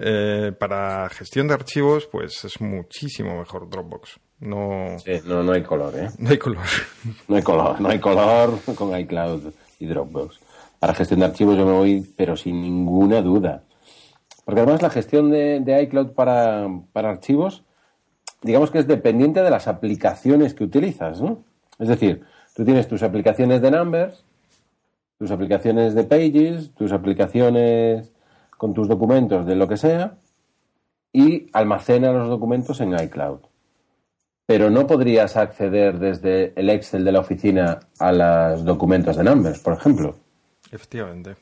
eh, 0.00 0.52
para 0.58 1.08
gestión 1.10 1.46
de 1.46 1.54
archivos, 1.54 2.06
pues 2.06 2.44
es 2.44 2.60
muchísimo 2.60 3.38
mejor 3.38 3.68
Dropbox. 3.70 4.18
No, 4.40 4.96
no, 5.24 5.42
no 5.42 5.52
hay 5.52 5.62
color, 5.62 5.94
¿eh? 5.96 6.08
No 6.18 6.30
hay 6.30 6.38
color. 6.38 6.66
No 7.26 7.36
hay 7.36 7.42
color, 7.42 7.80
no 7.80 7.88
hay 7.88 7.98
color 7.98 8.58
con 8.74 8.98
iCloud 8.98 9.52
y 9.78 9.86
Dropbox. 9.86 10.40
Para 10.78 10.94
gestión 10.94 11.20
de 11.20 11.26
archivos 11.26 11.56
yo 11.56 11.64
me 11.64 11.72
voy, 11.72 12.12
pero 12.16 12.36
sin 12.36 12.60
ninguna 12.60 13.22
duda. 13.22 13.62
Porque 14.44 14.60
además 14.60 14.82
la 14.82 14.90
gestión 14.90 15.30
de, 15.30 15.82
iCloud 15.84 16.12
para, 16.12 16.68
para, 16.92 17.10
archivos, 17.10 17.64
digamos 18.42 18.70
que 18.70 18.78
es 18.78 18.86
dependiente 18.86 19.42
de 19.42 19.50
las 19.50 19.68
aplicaciones 19.68 20.52
que 20.54 20.64
utilizas, 20.64 21.20
¿no? 21.20 21.42
Es 21.78 21.88
decir, 21.88 22.22
tú 22.54 22.64
tienes 22.64 22.88
tus 22.88 23.02
aplicaciones 23.02 23.62
de 23.62 23.70
Numbers, 23.70 24.22
tus 25.18 25.30
aplicaciones 25.30 25.94
de 25.94 26.04
Pages, 26.04 26.72
tus 26.74 26.92
aplicaciones 26.92 28.12
con 28.58 28.74
tus 28.74 28.86
documentos 28.86 29.46
de 29.46 29.56
lo 29.56 29.66
que 29.66 29.78
sea 29.78 30.18
y 31.12 31.48
almacena 31.54 32.12
los 32.12 32.28
documentos 32.28 32.80
en 32.80 32.98
iCloud 32.98 33.40
pero 34.46 34.70
no 34.70 34.86
podrías 34.86 35.36
acceder 35.36 35.98
desde 35.98 36.52
el 36.56 36.70
Excel 36.70 37.04
de 37.04 37.12
la 37.12 37.20
oficina 37.20 37.80
a 37.98 38.12
los 38.12 38.64
documentos 38.64 39.16
de 39.16 39.24
Numbers, 39.24 39.58
por 39.58 39.74
ejemplo. 39.74 40.14
Efectivamente. 40.70 41.34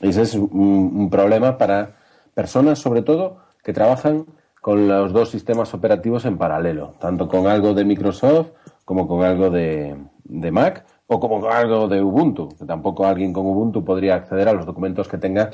Y 0.00 0.08
ese 0.08 0.22
es 0.22 0.34
un, 0.34 1.08
problema 1.10 1.58
para 1.58 1.96
personas, 2.34 2.78
sobre 2.78 3.02
todo, 3.02 3.38
que 3.62 3.72
trabajan 3.72 4.26
con 4.60 4.86
los 4.86 5.12
dos 5.12 5.30
sistemas 5.30 5.74
operativos 5.74 6.24
en 6.24 6.38
paralelo, 6.38 6.94
tanto 7.00 7.28
con 7.28 7.48
algo 7.48 7.74
de 7.74 7.84
Microsoft 7.84 8.50
como 8.84 9.08
con 9.08 9.24
algo 9.24 9.50
de, 9.50 9.96
Mac 10.24 10.84
o 11.08 11.18
como 11.18 11.40
con 11.40 11.52
algo 11.52 11.88
de 11.88 12.00
Ubuntu, 12.00 12.48
que 12.56 12.64
tampoco 12.64 13.04
alguien 13.04 13.32
con 13.32 13.44
Ubuntu 13.44 13.84
podría 13.84 14.14
acceder 14.14 14.48
a 14.48 14.52
los 14.52 14.66
documentos 14.66 15.08
que 15.08 15.18
tenga 15.18 15.50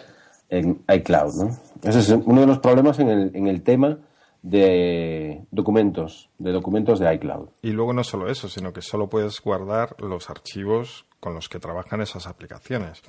en 0.50 0.82
iCloud. 0.88 1.34
¿no? 1.34 1.50
Ese 1.82 2.00
es 2.00 2.10
uno 2.10 2.42
de 2.42 2.46
los 2.46 2.58
problemas 2.58 2.98
en 2.98 3.08
el, 3.08 3.30
en 3.34 3.46
el 3.48 3.62
tema 3.62 3.98
de 4.48 5.44
documentos, 5.50 6.30
de 6.38 6.52
documentos 6.52 6.98
de 6.98 7.14
iCloud. 7.14 7.48
Y 7.62 7.72
luego 7.72 7.92
no 7.92 8.02
solo 8.02 8.30
eso, 8.30 8.48
sino 8.48 8.72
que 8.72 8.80
solo 8.80 9.08
puedes 9.08 9.40
guardar 9.40 9.94
los 9.98 10.30
archivos 10.30 11.04
con 11.20 11.34
los 11.34 11.48
que 11.48 11.58
trabajan 11.58 12.00
esas 12.00 12.26
aplicaciones. 12.26 13.02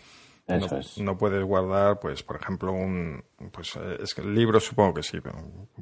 Eso 0.48 0.68
no, 0.72 0.80
es. 0.80 0.98
no, 0.98 1.18
puedes 1.18 1.44
guardar, 1.44 2.00
pues, 2.00 2.24
por 2.24 2.38
ejemplo, 2.38 2.74
un, 2.74 3.24
pues, 3.52 3.76
eh, 3.76 4.00
es 4.02 4.14
que 4.16 4.24
libros 4.24 4.66
supongo 4.66 4.96
que 4.96 5.04
sí, 5.04 5.20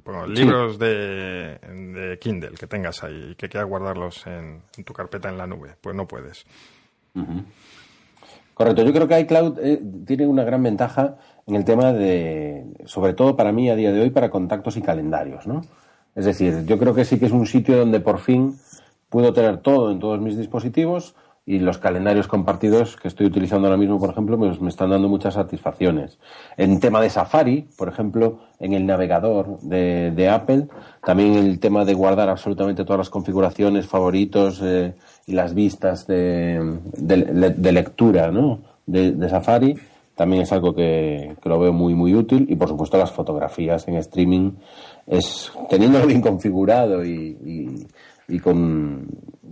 pero, 0.03 0.27
libros 0.27 0.77
de, 0.77 1.57
de, 1.57 2.19
Kindle 2.19 2.51
que 2.51 2.67
tengas 2.67 3.03
ahí 3.03 3.29
y 3.31 3.35
que 3.35 3.47
quieras 3.47 3.69
guardarlos 3.69 4.27
en, 4.27 4.61
tu 4.85 4.93
carpeta 4.93 5.29
en 5.29 5.37
la 5.37 5.47
nube, 5.47 5.75
pues 5.79 5.95
no 5.95 6.05
puedes. 6.05 6.45
Correcto, 8.53 8.83
yo 8.83 8.91
creo 8.91 9.07
que 9.07 9.19
iCloud 9.21 9.59
eh, 9.59 9.81
tiene 10.05 10.27
una 10.27 10.43
gran 10.43 10.61
ventaja 10.61 11.17
en 11.47 11.55
el 11.55 11.65
tema 11.65 11.93
de, 11.93 12.65
sobre 12.85 13.13
todo 13.13 13.35
para 13.35 13.51
mí 13.51 13.69
a 13.69 13.75
día 13.75 13.91
de 13.91 14.01
hoy, 14.01 14.09
para 14.09 14.29
contactos 14.29 14.77
y 14.77 14.81
calendarios, 14.81 15.47
¿no? 15.47 15.61
Es 16.13 16.25
decir, 16.25 16.65
yo 16.65 16.77
creo 16.77 16.93
que 16.93 17.05
sí 17.05 17.19
que 17.19 17.27
es 17.27 17.31
un 17.31 17.45
sitio 17.45 17.77
donde 17.77 17.99
por 17.99 18.19
fin 18.19 18.55
puedo 19.09 19.33
tener 19.33 19.59
todo 19.59 19.91
en 19.91 19.99
todos 19.99 20.19
mis 20.19 20.37
dispositivos 20.37 21.15
y 21.45 21.59
los 21.59 21.77
calendarios 21.77 22.27
compartidos 22.27 22.97
que 22.97 23.07
estoy 23.07 23.27
utilizando 23.27 23.67
ahora 23.67 23.77
mismo, 23.77 23.97
por 23.97 24.09
ejemplo, 24.09 24.37
me, 24.37 24.51
me, 24.59 24.67
están 24.67 24.89
dando 24.89 25.07
muchas 25.07 25.35
satisfacciones. 25.35 26.19
En 26.57 26.81
tema 26.81 26.99
de 26.99 27.09
Safari, 27.09 27.69
por 27.77 27.87
ejemplo, 27.87 28.39
en 28.59 28.73
el 28.73 28.85
navegador 28.85 29.57
de, 29.61 30.11
de 30.11 30.29
Apple, 30.29 30.67
también 31.05 31.35
el 31.35 31.61
tema 31.61 31.85
de 31.85 31.93
guardar 31.93 32.27
absolutamente 32.27 32.83
todas 32.83 32.97
las 32.97 33.09
configuraciones, 33.09 33.87
favoritos 33.87 34.59
eh, 34.61 34.95
y 35.25 35.31
las 35.33 35.53
vistas 35.53 36.05
de, 36.05 36.79
de, 36.97 37.53
de 37.55 37.71
lectura 37.71 38.29
¿no? 38.29 38.59
de, 38.87 39.29
Safari, 39.29 39.75
también 40.17 40.41
es 40.41 40.51
algo 40.51 40.73
que, 40.73 41.35
lo 41.43 41.59
veo 41.59 41.71
muy, 41.71 41.93
muy 41.93 42.15
útil. 42.15 42.47
Y 42.49 42.55
por 42.55 42.67
supuesto, 42.67 42.97
las 42.97 43.11
fotografías 43.11 43.87
en 43.87 43.95
streaming, 43.97 44.53
es 45.05 45.51
teniéndolo 45.69 46.07
bien 46.07 46.21
configurado 46.21 47.05
y, 47.05 47.87
y, 48.27 48.39
con, 48.39 49.07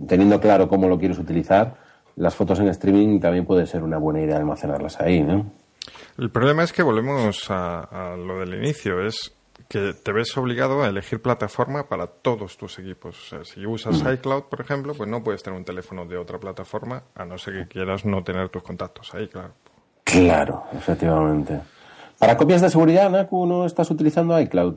teniendo 0.06 0.40
claro 0.40 0.68
cómo 0.68 0.88
lo 0.88 0.98
quieres 0.98 1.18
utilizar, 1.18 1.76
las 2.16 2.34
fotos 2.34 2.58
en 2.58 2.68
streaming 2.68 3.20
también 3.20 3.46
puede 3.46 3.64
ser 3.66 3.84
una 3.84 3.98
buena 3.98 4.20
idea 4.20 4.36
almacenarlas 4.36 5.00
ahí, 5.00 5.22
¿no? 5.22 5.52
El 6.18 6.30
problema 6.30 6.64
es 6.64 6.72
que 6.72 6.82
volvemos 6.82 7.46
a, 7.48 8.16
lo 8.18 8.40
del 8.40 8.54
inicio, 8.54 9.06
es 9.06 9.32
que 9.68 9.92
te 9.92 10.12
ves 10.12 10.36
obligado 10.36 10.82
a 10.82 10.88
elegir 10.88 11.22
plataforma 11.22 11.88
para 11.88 12.08
todos 12.08 12.56
tus 12.56 12.78
equipos. 12.80 13.16
O 13.20 13.28
sea, 13.28 13.44
si 13.44 13.64
usas 13.64 14.00
iCloud, 14.00 14.44
por 14.44 14.60
ejemplo, 14.60 14.94
pues 14.94 15.08
no 15.08 15.22
puedes 15.22 15.44
tener 15.44 15.58
un 15.58 15.64
teléfono 15.64 16.06
de 16.06 16.18
otra 16.18 16.40
plataforma, 16.40 17.04
a 17.14 17.24
no 17.24 17.38
ser 17.38 17.54
que 17.54 17.68
quieras 17.68 18.04
no 18.04 18.24
tener 18.24 18.48
tus 18.48 18.62
contactos 18.62 19.14
ahí, 19.14 19.28
claro. 19.28 19.54
Claro, 20.06 20.62
efectivamente. 20.72 21.60
Para 22.18 22.36
copias 22.36 22.60
de 22.62 22.70
seguridad, 22.70 23.10
Naku, 23.10 23.44
¿no 23.44 23.66
estás 23.66 23.90
utilizando 23.90 24.38
iCloud? 24.40 24.76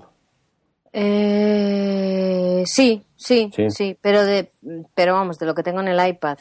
Eh, 0.92 2.64
sí, 2.66 3.04
sí, 3.16 3.52
Sí. 3.56 3.70
sí, 3.70 3.98
pero 4.02 4.26
de, 4.26 4.52
pero 4.96 5.14
vamos, 5.14 5.38
de 5.38 5.46
lo 5.46 5.54
que 5.54 5.62
tengo 5.64 5.82
en 5.82 5.88
el 5.90 6.08
iPad. 6.08 6.40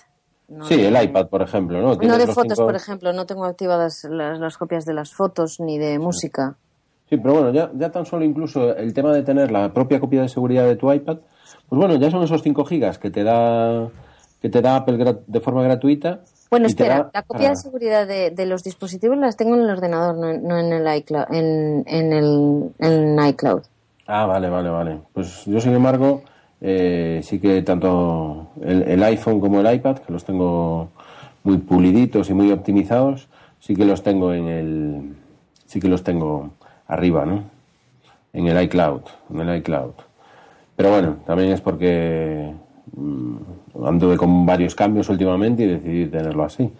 No 0.48 0.64
Sí, 0.64 0.76
de- 0.78 0.88
el 0.88 1.02
iPad, 1.04 1.28
por 1.28 1.42
ejemplo, 1.42 1.80
¿no? 1.82 1.94
No 1.96 2.16
de 2.18 2.26
fotos, 2.28 2.56
cinco- 2.56 2.64
por 2.64 2.74
ejemplo, 2.76 3.12
no 3.12 3.26
tengo 3.26 3.44
activadas 3.44 4.04
las, 4.10 4.38
las 4.40 4.56
copias 4.56 4.86
de 4.86 4.94
las 4.94 5.12
fotos 5.12 5.60
ni 5.60 5.78
de 5.78 5.98
música. 5.98 6.56
Sí, 7.10 7.18
pero 7.18 7.34
bueno, 7.34 7.52
ya, 7.52 7.70
ya 7.74 7.90
tan 7.90 8.06
solo 8.06 8.24
incluso 8.24 8.74
el 8.74 8.94
tema 8.94 9.12
de 9.12 9.22
tener 9.22 9.50
la 9.50 9.72
propia 9.74 10.00
copia 10.00 10.22
de 10.22 10.28
seguridad 10.30 10.64
de 10.64 10.76
tu 10.76 10.90
iPad, 10.90 11.18
pues 11.68 11.78
bueno, 11.78 11.94
ya 11.96 12.10
son 12.10 12.22
esos 12.22 12.42
5 12.42 12.64
gigas 12.64 12.98
que 12.98 13.10
te 13.10 13.22
da 13.22 13.88
que 14.40 14.48
te 14.48 14.62
da 14.62 14.76
Apple 14.76 15.16
de 15.26 15.40
forma 15.40 15.62
gratuita. 15.62 16.20
Bueno, 16.50 16.66
espera, 16.66 16.96
da 16.96 17.10
la 17.14 17.22
copia 17.22 17.38
para- 17.38 17.50
de 17.50 17.56
seguridad 17.56 18.06
de, 18.06 18.30
de 18.30 18.46
los 18.46 18.62
dispositivos 18.64 19.18
las 19.18 19.36
tengo 19.36 19.54
en 19.54 19.62
el 19.62 19.70
ordenador, 19.70 20.16
no, 20.16 20.30
en- 20.30 20.42
no 20.44 20.58
en 20.58 20.72
el 20.72 20.96
iCloud, 20.98 21.24
en, 21.32 21.84
en 21.86 22.12
el 22.12 22.70
en 22.78 23.26
iCloud. 23.26 23.62
Ah, 24.06 24.24
vale, 24.26 24.48
vale, 24.48 24.70
vale. 24.70 24.98
Pues 25.12 25.44
yo, 25.44 25.60
sin 25.60 25.74
embargo, 25.74 26.22
eh, 26.60 27.20
sí 27.22 27.38
que 27.38 27.60
tanto 27.62 28.48
el, 28.62 28.82
el 28.82 29.02
iPhone 29.04 29.40
como 29.40 29.60
el 29.60 29.74
iPad, 29.74 29.98
que 29.98 30.12
los 30.12 30.24
tengo 30.24 30.88
muy 31.44 31.58
puliditos 31.58 32.30
y 32.30 32.34
muy 32.34 32.50
optimizados, 32.50 33.28
sí 33.60 33.76
que 33.76 33.84
los 33.84 34.02
tengo 34.02 34.32
en 34.32 34.46
el, 34.48 35.16
sí 35.66 35.80
que 35.80 35.88
los 35.88 36.02
tengo 36.02 36.50
arriba, 36.86 37.26
¿no? 37.26 37.44
En 38.32 38.46
el 38.46 38.62
iCloud, 38.64 39.02
en 39.30 39.40
el 39.40 39.58
iCloud. 39.58 39.92
Pero 40.76 40.90
bueno, 40.90 41.16
también 41.26 41.50
es 41.52 41.60
porque 41.60 42.54
mm, 42.96 43.36
anduve 43.84 44.16
con 44.16 44.44
varios 44.46 44.74
cambios 44.74 45.08
últimamente 45.08 45.62
y 45.62 45.66
decidí 45.66 46.06
tenerlo 46.06 46.44
así. 46.44 46.72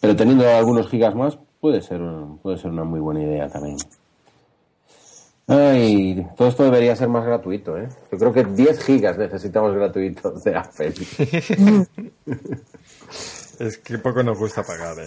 Pero 0.00 0.14
teniendo 0.16 0.48
algunos 0.48 0.88
gigas 0.88 1.14
más, 1.14 1.38
puede 1.60 1.80
ser, 1.80 2.00
puede 2.42 2.58
ser 2.58 2.70
una 2.70 2.84
muy 2.84 3.00
buena 3.00 3.22
idea 3.22 3.48
también. 3.48 3.76
Ay, 5.46 6.26
todo 6.36 6.48
esto 6.48 6.64
debería 6.64 6.96
ser 6.96 7.08
más 7.08 7.24
gratuito, 7.26 7.76
¿eh? 7.76 7.86
Yo 8.10 8.16
creo 8.18 8.32
que 8.32 8.44
10 8.44 8.82
gigas 8.82 9.18
necesitamos 9.18 9.74
gratuitos 9.74 10.42
de 10.44 10.56
Apple. 10.56 10.94
Es 13.60 13.78
que 13.78 13.98
poco 13.98 14.20
nos 14.24 14.36
gusta 14.36 14.64
pagar, 14.64 14.98
¿eh? 14.98 15.06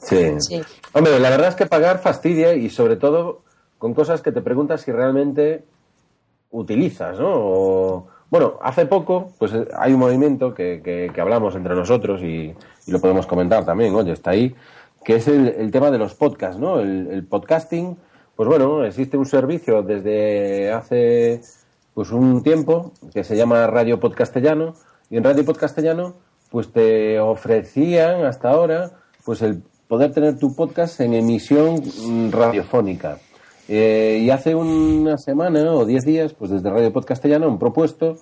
Sí. 0.00 0.40
Sí. 0.40 0.62
Hombre, 0.94 1.20
la 1.20 1.28
verdad 1.28 1.48
es 1.48 1.54
que 1.54 1.66
pagar 1.66 1.98
fastidia 2.00 2.54
y 2.54 2.70
sobre 2.70 2.96
todo 2.96 3.42
con 3.76 3.92
cosas 3.92 4.22
que 4.22 4.32
te 4.32 4.40
preguntas 4.40 4.80
si 4.80 4.90
realmente 4.90 5.64
utilizas, 6.50 7.18
¿no? 7.18 7.28
O- 7.30 8.06
bueno, 8.30 8.54
hace 8.62 8.86
poco, 8.86 9.32
pues 9.38 9.52
eh, 9.54 9.66
hay 9.76 9.92
un 9.92 10.00
movimiento 10.00 10.54
que, 10.54 10.80
que- 10.84 11.20
hablamos 11.20 11.54
entre 11.54 11.74
nosotros 11.74 12.20
y, 12.22 12.54
y 12.86 12.90
lo 12.90 13.00
podemos 13.00 13.26
comentar 13.26 13.64
también, 13.64 13.94
oye, 13.94 14.12
está 14.12 14.30
ahí, 14.32 14.54
que 15.04 15.16
es 15.16 15.28
el, 15.28 15.48
el 15.48 15.70
tema 15.70 15.90
de 15.90 15.98
los 15.98 16.14
podcasts, 16.14 16.58
¿no? 16.60 16.80
El, 16.80 17.08
el 17.10 17.24
podcasting, 17.26 17.96
pues 18.36 18.48
bueno, 18.48 18.84
existe 18.84 19.16
un 19.16 19.26
servicio 19.26 19.82
desde 19.82 20.72
hace 20.72 21.40
pues 21.94 22.10
un 22.12 22.42
tiempo 22.42 22.92
que 23.12 23.24
se 23.24 23.36
llama 23.36 23.66
Radio 23.66 23.98
Podcastellano 23.98 24.74
y 25.10 25.16
en 25.16 25.24
Radio 25.24 25.44
Podcastellano 25.44 26.14
pues 26.50 26.70
te 26.72 27.18
ofrecían 27.18 28.24
hasta 28.24 28.50
ahora 28.50 28.90
pues 29.24 29.42
el 29.42 29.62
poder 29.88 30.12
tener 30.12 30.38
tu 30.38 30.54
podcast 30.54 31.00
en 31.00 31.14
emisión 31.14 31.82
mm, 32.06 32.30
radiofónica. 32.30 33.18
Eh, 33.68 34.20
y 34.22 34.30
hace 34.30 34.54
una 34.54 35.18
semana 35.18 35.72
o 35.74 35.84
diez 35.84 36.04
días, 36.04 36.32
pues 36.32 36.50
desde 36.50 36.70
Radio 36.70 36.92
Podcastellano 36.92 37.46
han 37.46 37.58
propuesto, 37.58 38.16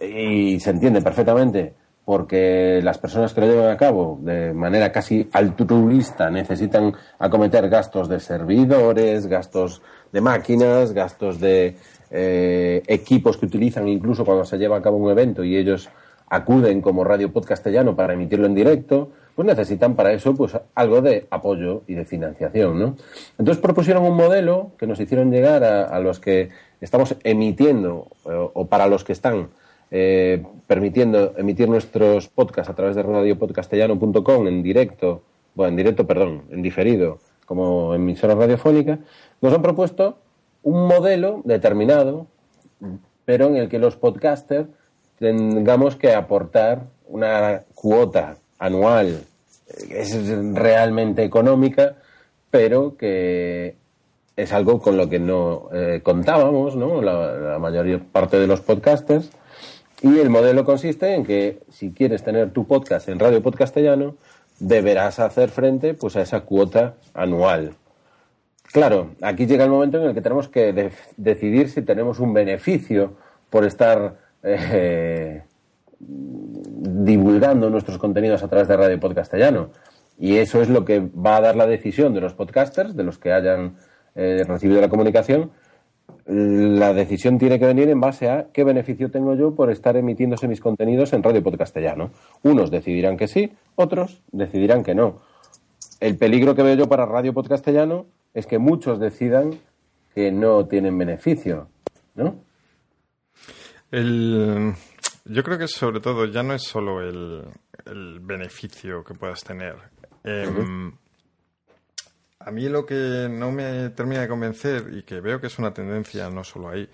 y 0.00 0.58
se 0.60 0.70
entiende 0.70 1.02
perfectamente, 1.02 1.74
porque 2.04 2.80
las 2.82 2.98
personas 2.98 3.32
que 3.32 3.40
lo 3.40 3.46
llevan 3.46 3.70
a 3.70 3.76
cabo 3.76 4.18
de 4.22 4.52
manera 4.52 4.90
casi 4.90 5.28
altruista 5.32 6.30
necesitan 6.30 6.92
acometer 7.18 7.68
gastos 7.68 8.08
de 8.08 8.18
servidores, 8.18 9.26
gastos 9.26 9.82
de 10.10 10.20
máquinas, 10.20 10.92
gastos 10.92 11.38
de 11.38 11.76
eh, 12.10 12.82
equipos 12.86 13.36
que 13.36 13.46
utilizan 13.46 13.86
incluso 13.86 14.24
cuando 14.24 14.44
se 14.44 14.58
lleva 14.58 14.78
a 14.78 14.82
cabo 14.82 14.96
un 14.96 15.10
evento 15.10 15.44
y 15.44 15.56
ellos 15.56 15.88
acuden 16.28 16.80
como 16.80 17.04
Radio 17.04 17.32
Podcastellano 17.32 17.94
para 17.94 18.14
emitirlo 18.14 18.46
en 18.46 18.54
directo, 18.54 19.12
pues 19.40 19.56
necesitan 19.56 19.96
para 19.96 20.12
eso 20.12 20.34
pues 20.34 20.52
algo 20.74 21.00
de 21.00 21.26
apoyo 21.30 21.80
y 21.86 21.94
de 21.94 22.04
financiación, 22.04 22.78
¿no? 22.78 22.96
Entonces 23.38 23.62
propusieron 23.62 24.04
un 24.04 24.14
modelo 24.14 24.72
que 24.78 24.86
nos 24.86 25.00
hicieron 25.00 25.30
llegar 25.30 25.64
a, 25.64 25.84
a 25.84 25.98
los 25.98 26.20
que 26.20 26.50
estamos 26.82 27.16
emitiendo 27.24 28.08
eh, 28.26 28.48
o 28.52 28.66
para 28.66 28.86
los 28.86 29.02
que 29.02 29.14
están 29.14 29.48
eh, 29.90 30.44
permitiendo 30.66 31.32
emitir 31.38 31.70
nuestros 31.70 32.28
podcasts 32.28 32.68
a 32.68 32.74
través 32.74 32.96
de 32.96 33.02
radiopodcastellano.com 33.02 34.46
en 34.46 34.62
directo, 34.62 35.22
bueno, 35.54 35.70
en 35.70 35.76
directo, 35.76 36.06
perdón, 36.06 36.42
en 36.50 36.60
diferido, 36.60 37.18
como 37.46 37.94
emisora 37.94 38.34
radiofónica, 38.34 38.98
nos 39.40 39.54
han 39.54 39.62
propuesto 39.62 40.18
un 40.62 40.86
modelo 40.86 41.40
determinado, 41.46 42.26
pero 43.24 43.46
en 43.46 43.56
el 43.56 43.70
que 43.70 43.78
los 43.78 43.96
podcasters 43.96 44.68
tengamos 45.18 45.96
que 45.96 46.12
aportar 46.12 46.82
una 47.06 47.62
cuota 47.74 48.36
anual 48.58 49.24
es 49.90 50.14
realmente 50.54 51.24
económica, 51.24 51.96
pero 52.50 52.96
que 52.96 53.76
es 54.36 54.52
algo 54.52 54.80
con 54.80 54.96
lo 54.96 55.08
que 55.08 55.18
no 55.18 55.68
eh, 55.72 56.00
contábamos, 56.02 56.76
¿no? 56.76 57.02
La, 57.02 57.58
mayor 57.58 58.00
parte 58.04 58.38
de 58.38 58.46
los 58.46 58.60
podcasters. 58.60 59.30
Y 60.02 60.18
el 60.18 60.30
modelo 60.30 60.64
consiste 60.64 61.14
en 61.14 61.24
que 61.24 61.60
si 61.68 61.92
quieres 61.92 62.22
tener 62.22 62.52
tu 62.52 62.66
podcast 62.66 63.08
en 63.08 63.18
Radio 63.18 63.42
Podcastellano, 63.42 64.16
deberás 64.58 65.18
hacer 65.18 65.50
frente 65.50 65.94
pues, 65.94 66.16
a 66.16 66.22
esa 66.22 66.40
cuota 66.40 66.94
anual. 67.12 67.74
Claro, 68.72 69.10
aquí 69.20 69.46
llega 69.46 69.64
el 69.64 69.70
momento 69.70 69.98
en 69.98 70.04
el 70.04 70.14
que 70.14 70.22
tenemos 70.22 70.48
que 70.48 70.72
de- 70.72 70.92
decidir 71.16 71.68
si 71.68 71.82
tenemos 71.82 72.18
un 72.18 72.32
beneficio 72.32 73.14
por 73.50 73.64
estar 73.64 74.16
eh, 74.42 75.42
divulgando 76.00 77.68
nuestros 77.70 77.98
contenidos 77.98 78.42
a 78.42 78.48
través 78.48 78.68
de 78.68 78.76
Radio 78.76 78.98
Podcastellano. 78.98 79.70
Y 80.18 80.36
eso 80.36 80.60
es 80.60 80.68
lo 80.68 80.84
que 80.84 81.00
va 81.00 81.36
a 81.36 81.40
dar 81.40 81.56
la 81.56 81.66
decisión 81.66 82.12
de 82.14 82.20
los 82.20 82.34
podcasters, 82.34 82.94
de 82.94 83.04
los 83.04 83.18
que 83.18 83.32
hayan 83.32 83.76
eh, 84.14 84.44
recibido 84.46 84.80
la 84.80 84.88
comunicación. 84.88 85.50
La 86.26 86.92
decisión 86.92 87.38
tiene 87.38 87.58
que 87.58 87.66
venir 87.66 87.88
en 87.88 88.00
base 88.00 88.28
a 88.28 88.48
qué 88.52 88.64
beneficio 88.64 89.10
tengo 89.10 89.34
yo 89.34 89.54
por 89.54 89.70
estar 89.70 89.96
emitiéndose 89.96 90.48
mis 90.48 90.60
contenidos 90.60 91.12
en 91.12 91.22
Radio 91.22 91.42
Podcastellano. 91.42 92.10
Unos 92.42 92.70
decidirán 92.70 93.16
que 93.16 93.28
sí, 93.28 93.52
otros 93.76 94.22
decidirán 94.30 94.82
que 94.82 94.94
no. 94.94 95.20
El 96.00 96.16
peligro 96.16 96.54
que 96.54 96.62
veo 96.62 96.74
yo 96.74 96.88
para 96.88 97.06
Radio 97.06 97.32
Podcastellano 97.32 98.06
es 98.34 98.46
que 98.46 98.58
muchos 98.58 99.00
decidan 99.00 99.58
que 100.14 100.32
no 100.32 100.66
tienen 100.66 100.96
beneficio, 100.98 101.68
¿no? 102.14 102.36
El, 103.90 104.74
yo 105.24 105.42
creo 105.42 105.58
que 105.58 105.68
sobre 105.68 106.00
todo 106.00 106.26
ya 106.26 106.42
no 106.42 106.54
es 106.54 106.62
solo 106.62 107.00
el, 107.00 107.44
el 107.86 108.20
beneficio 108.20 109.04
que 109.04 109.14
puedas 109.14 109.42
tener. 109.42 109.76
Em, 110.24 110.92
A 112.40 112.50
mí 112.50 112.68
lo 112.68 112.86
que 112.86 113.28
no 113.30 113.50
me 113.52 113.90
termina 113.90 114.22
de 114.22 114.28
convencer 114.28 114.90
y 114.92 115.02
que 115.02 115.20
veo 115.20 115.40
que 115.40 115.48
es 115.48 115.58
una 115.58 115.72
tendencia 115.72 116.30
no 116.30 116.42
solo 116.42 116.70
ahí. 116.70 116.88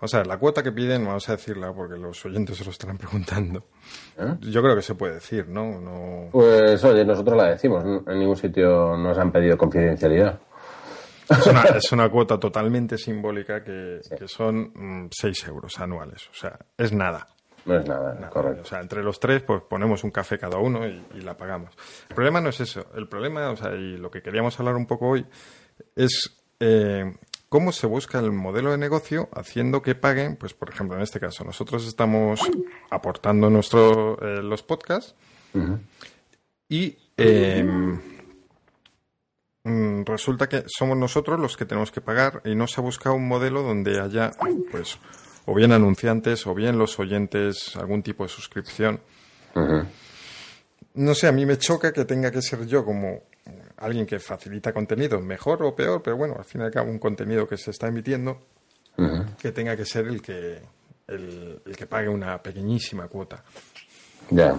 O 0.00 0.06
sea, 0.06 0.22
la 0.24 0.38
cuota 0.38 0.62
que 0.62 0.70
piden, 0.70 1.04
vamos 1.04 1.28
a 1.28 1.32
decirla 1.32 1.72
porque 1.72 1.96
los 1.96 2.24
oyentes 2.26 2.58
se 2.58 2.64
lo 2.64 2.70
estarán 2.70 2.98
preguntando. 2.98 3.64
¿Eh? 4.18 4.36
Yo 4.40 4.60
creo 4.62 4.76
que 4.76 4.82
se 4.82 4.94
puede 4.94 5.14
decir, 5.14 5.48
¿no? 5.48 5.80
no 5.80 6.28
Pues 6.30 6.84
oye, 6.84 7.04
nosotros 7.04 7.36
la 7.36 7.50
decimos, 7.50 7.84
en 8.06 8.18
ningún 8.18 8.36
sitio 8.36 8.96
nos 8.96 9.16
han 9.18 9.32
pedido 9.32 9.56
confidencialidad. 9.56 10.38
es, 11.30 11.46
una, 11.46 11.62
es 11.76 11.92
una 11.92 12.08
cuota 12.10 12.38
totalmente 12.38 12.98
simbólica 12.98 13.64
que, 13.64 14.00
que 14.16 14.28
son 14.28 15.08
6 15.10 15.48
euros 15.48 15.80
anuales. 15.80 16.28
O 16.30 16.34
sea, 16.34 16.58
es 16.76 16.92
nada. 16.92 17.26
No 17.66 17.78
es 17.78 17.86
nada, 17.88 18.18
O 18.28 18.30
correcto. 18.30 18.64
sea, 18.66 18.80
entre 18.80 19.02
los 19.02 19.18
tres, 19.18 19.42
pues 19.42 19.62
ponemos 19.62 20.04
un 20.04 20.10
café 20.10 20.38
cada 20.38 20.58
uno 20.58 20.86
y, 20.86 21.02
y 21.14 21.20
la 21.22 21.36
pagamos. 21.36 21.70
El 22.08 22.14
problema 22.14 22.40
no 22.40 22.50
es 22.50 22.60
eso. 22.60 22.86
El 22.94 23.08
problema, 23.08 23.48
o 23.50 23.56
sea, 23.56 23.74
y 23.74 23.96
lo 23.96 24.10
que 24.10 24.22
queríamos 24.22 24.58
hablar 24.60 24.76
un 24.76 24.86
poco 24.86 25.08
hoy, 25.08 25.24
es 25.96 26.36
eh, 26.60 27.16
cómo 27.48 27.72
se 27.72 27.86
busca 27.86 28.18
el 28.18 28.32
modelo 28.32 28.70
de 28.70 28.78
negocio 28.78 29.28
haciendo 29.32 29.80
que 29.82 29.94
paguen, 29.94 30.36
pues 30.36 30.52
por 30.54 30.68
ejemplo, 30.70 30.96
en 30.96 31.02
este 31.02 31.20
caso, 31.20 31.42
nosotros 31.44 31.86
estamos 31.86 32.40
aportando 32.90 33.48
nuestro, 33.48 34.18
eh, 34.20 34.42
los 34.42 34.62
podcasts 34.62 35.14
y 36.68 36.96
eh, 37.16 37.64
mm, 39.64 40.02
resulta 40.04 40.48
que 40.48 40.64
somos 40.66 40.96
nosotros 40.96 41.38
los 41.40 41.56
que 41.56 41.64
tenemos 41.64 41.90
que 41.90 42.00
pagar 42.00 42.42
y 42.44 42.54
no 42.54 42.66
se 42.66 42.80
ha 42.80 42.84
buscado 42.84 43.14
un 43.16 43.28
modelo 43.28 43.62
donde 43.62 44.00
haya, 44.00 44.32
pues, 44.70 44.98
o 45.46 45.54
bien 45.54 45.72
anunciantes 45.72 46.46
o 46.46 46.54
bien 46.54 46.78
los 46.78 46.98
oyentes 46.98 47.76
algún 47.76 48.02
tipo 48.02 48.22
de 48.24 48.28
suscripción. 48.28 49.00
No 50.94 51.14
sé, 51.14 51.26
a 51.26 51.32
mí 51.32 51.44
me 51.44 51.58
choca 51.58 51.92
que 51.92 52.04
tenga 52.04 52.30
que 52.30 52.40
ser 52.40 52.66
yo 52.66 52.84
como 52.84 53.22
alguien 53.78 54.06
que 54.06 54.18
facilita 54.20 54.72
contenido, 54.72 55.20
mejor 55.20 55.62
o 55.64 55.74
peor, 55.74 56.02
pero 56.02 56.16
bueno, 56.16 56.36
al 56.38 56.44
fin 56.44 56.60
y 56.60 56.64
al 56.64 56.70
cabo 56.70 56.90
un 56.90 56.98
contenido 56.98 57.46
que 57.48 57.56
se 57.56 57.70
está 57.72 57.88
emitiendo, 57.88 58.38
que 59.40 59.50
tenga 59.52 59.76
que 59.76 59.84
ser 59.84 60.06
el 60.06 60.22
que 60.22 60.60
el, 61.08 61.60
el 61.66 61.76
que 61.76 61.86
pague 61.86 62.08
una 62.08 62.40
pequeñísima 62.40 63.08
cuota. 63.08 63.42
Ya. 64.30 64.58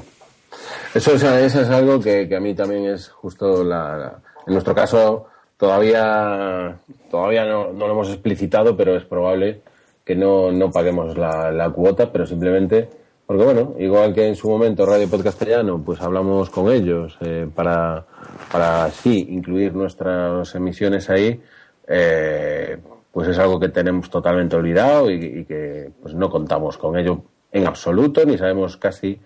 Eso 0.93 1.15
es, 1.15 1.23
eso 1.23 1.61
es 1.61 1.69
algo 1.69 1.99
que, 1.99 2.27
que 2.29 2.35
a 2.35 2.39
mí 2.39 2.53
también 2.53 2.85
es 2.85 3.07
justo 3.09 3.63
la, 3.63 3.97
la- 3.97 4.21
En 4.45 4.53
nuestro 4.53 4.75
caso, 4.75 5.27
todavía, 5.57 6.77
todavía 7.09 7.45
no, 7.45 7.71
no 7.73 7.87
lo 7.87 7.93
hemos 7.93 8.09
explicitado, 8.09 8.75
pero 8.77 8.95
es 8.95 9.05
probable 9.05 9.61
que 10.05 10.15
no, 10.15 10.51
no 10.51 10.71
paguemos 10.71 11.17
la, 11.17 11.69
cuota, 11.73 12.11
pero 12.11 12.25
simplemente 12.25 12.87
porque 13.25 13.43
bueno, 13.43 13.73
igual 13.79 14.13
que 14.13 14.27
en 14.27 14.35
su 14.35 14.47
momento 14.47 14.85
Radio 14.85 15.09
Podcastellano, 15.09 15.81
pues 15.83 15.99
hablamos 15.99 16.51
con 16.51 16.71
ellos 16.71 17.17
eh, 17.21 17.47
para, 17.53 18.05
para 18.51 18.91
sí 18.91 19.25
incluir 19.31 19.73
nuestras 19.73 20.53
emisiones 20.53 21.09
ahí, 21.09 21.41
eh, 21.87 22.77
pues 23.11 23.27
es 23.29 23.39
algo 23.39 23.59
que 23.59 23.69
tenemos 23.69 24.11
totalmente 24.11 24.55
olvidado 24.55 25.09
y, 25.09 25.43
que 25.45 25.89
pues 25.99 26.13
no 26.13 26.29
contamos 26.29 26.77
con 26.77 26.99
ello 26.99 27.23
en 27.51 27.65
absoluto, 27.65 28.23
ni 28.25 28.37
sabemos 28.37 28.77
casi 28.77 29.19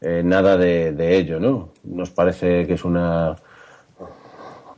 eh, 0.00 0.22
nada 0.24 0.56
de, 0.56 0.90
de, 0.90 1.16
ello, 1.16 1.38
¿no? 1.38 1.68
Nos 1.84 2.10
parece 2.10 2.66
que 2.66 2.74
es 2.74 2.84
una, 2.84 3.36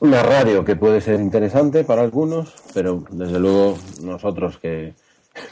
una 0.01 0.23
radio 0.23 0.67
que 0.67 0.77
puede 0.77 1.01
ser 1.01 1.19
interesante 1.19 1.83
para 1.83 2.03
algunos, 2.03 2.55
pero 2.75 3.05
desde 3.11 3.39
luego 3.39 3.79
nosotros 4.03 4.59
que, 4.59 4.93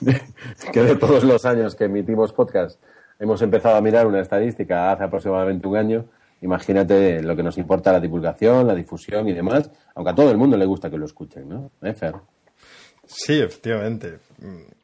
que 0.72 0.82
de 0.82 0.96
todos 0.96 1.24
los 1.24 1.44
años 1.44 1.74
que 1.74 1.84
emitimos 1.84 2.32
podcast 2.32 2.80
hemos 3.18 3.40
empezado 3.42 3.76
a 3.76 3.80
mirar 3.80 4.06
una 4.06 4.20
estadística 4.20 4.92
hace 4.92 5.04
aproximadamente 5.04 5.66
un 5.66 5.76
año. 5.76 6.04
Imagínate 6.40 7.22
lo 7.22 7.34
que 7.36 7.42
nos 7.42 7.56
importa 7.56 7.92
la 7.92 8.00
divulgación, 8.00 8.66
la 8.66 8.74
difusión 8.74 9.28
y 9.28 9.32
demás, 9.32 9.70
aunque 9.94 10.10
a 10.10 10.14
todo 10.14 10.30
el 10.30 10.36
mundo 10.36 10.56
le 10.56 10.66
gusta 10.66 10.90
que 10.90 10.98
lo 10.98 11.06
escuchen, 11.06 11.48
¿no? 11.48 11.70
¿Eh, 11.82 11.94
Fer? 11.94 12.14
Sí, 13.06 13.40
efectivamente. 13.40 14.18
Mm. 14.38 14.74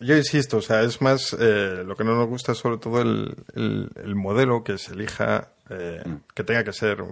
Yo 0.00 0.16
insisto, 0.16 0.58
o 0.58 0.62
sea, 0.62 0.80
es 0.82 1.02
más, 1.02 1.36
eh, 1.38 1.82
lo 1.84 1.94
que 1.94 2.04
no 2.04 2.14
nos 2.14 2.28
gusta 2.28 2.52
es 2.52 2.58
sobre 2.58 2.78
todo 2.78 3.02
el, 3.02 3.36
el, 3.54 4.14
modelo 4.14 4.64
que 4.64 4.78
se 4.78 4.94
elija, 4.94 5.50
eh, 5.68 6.02
mm. 6.02 6.14
que 6.34 6.44
tenga 6.44 6.64
que 6.64 6.72
ser. 6.72 7.04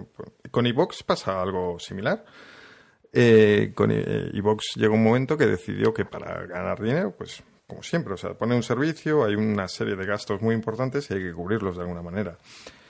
Con 0.49 0.65
iVox 0.65 1.03
pasa 1.03 1.39
algo 1.39 1.77
similar. 1.77 2.25
Eh, 3.11 3.71
con 3.73 3.91
iVox 3.91 4.75
llegó 4.75 4.93
un 4.93 5.03
momento 5.03 5.37
que 5.37 5.47
decidió 5.47 5.93
que 5.93 6.05
para 6.05 6.45
ganar 6.45 6.79
dinero, 6.81 7.13
pues 7.17 7.43
como 7.69 7.83
siempre, 7.83 8.15
o 8.15 8.17
sea, 8.17 8.33
pone 8.33 8.55
un 8.55 8.63
servicio, 8.63 9.23
hay 9.23 9.35
una 9.35 9.67
serie 9.67 9.95
de 9.95 10.05
gastos 10.05 10.41
muy 10.41 10.55
importantes 10.55 11.09
y 11.09 11.13
hay 11.13 11.21
que 11.21 11.33
cubrirlos 11.33 11.75
de 11.75 11.83
alguna 11.83 12.01
manera. 12.01 12.37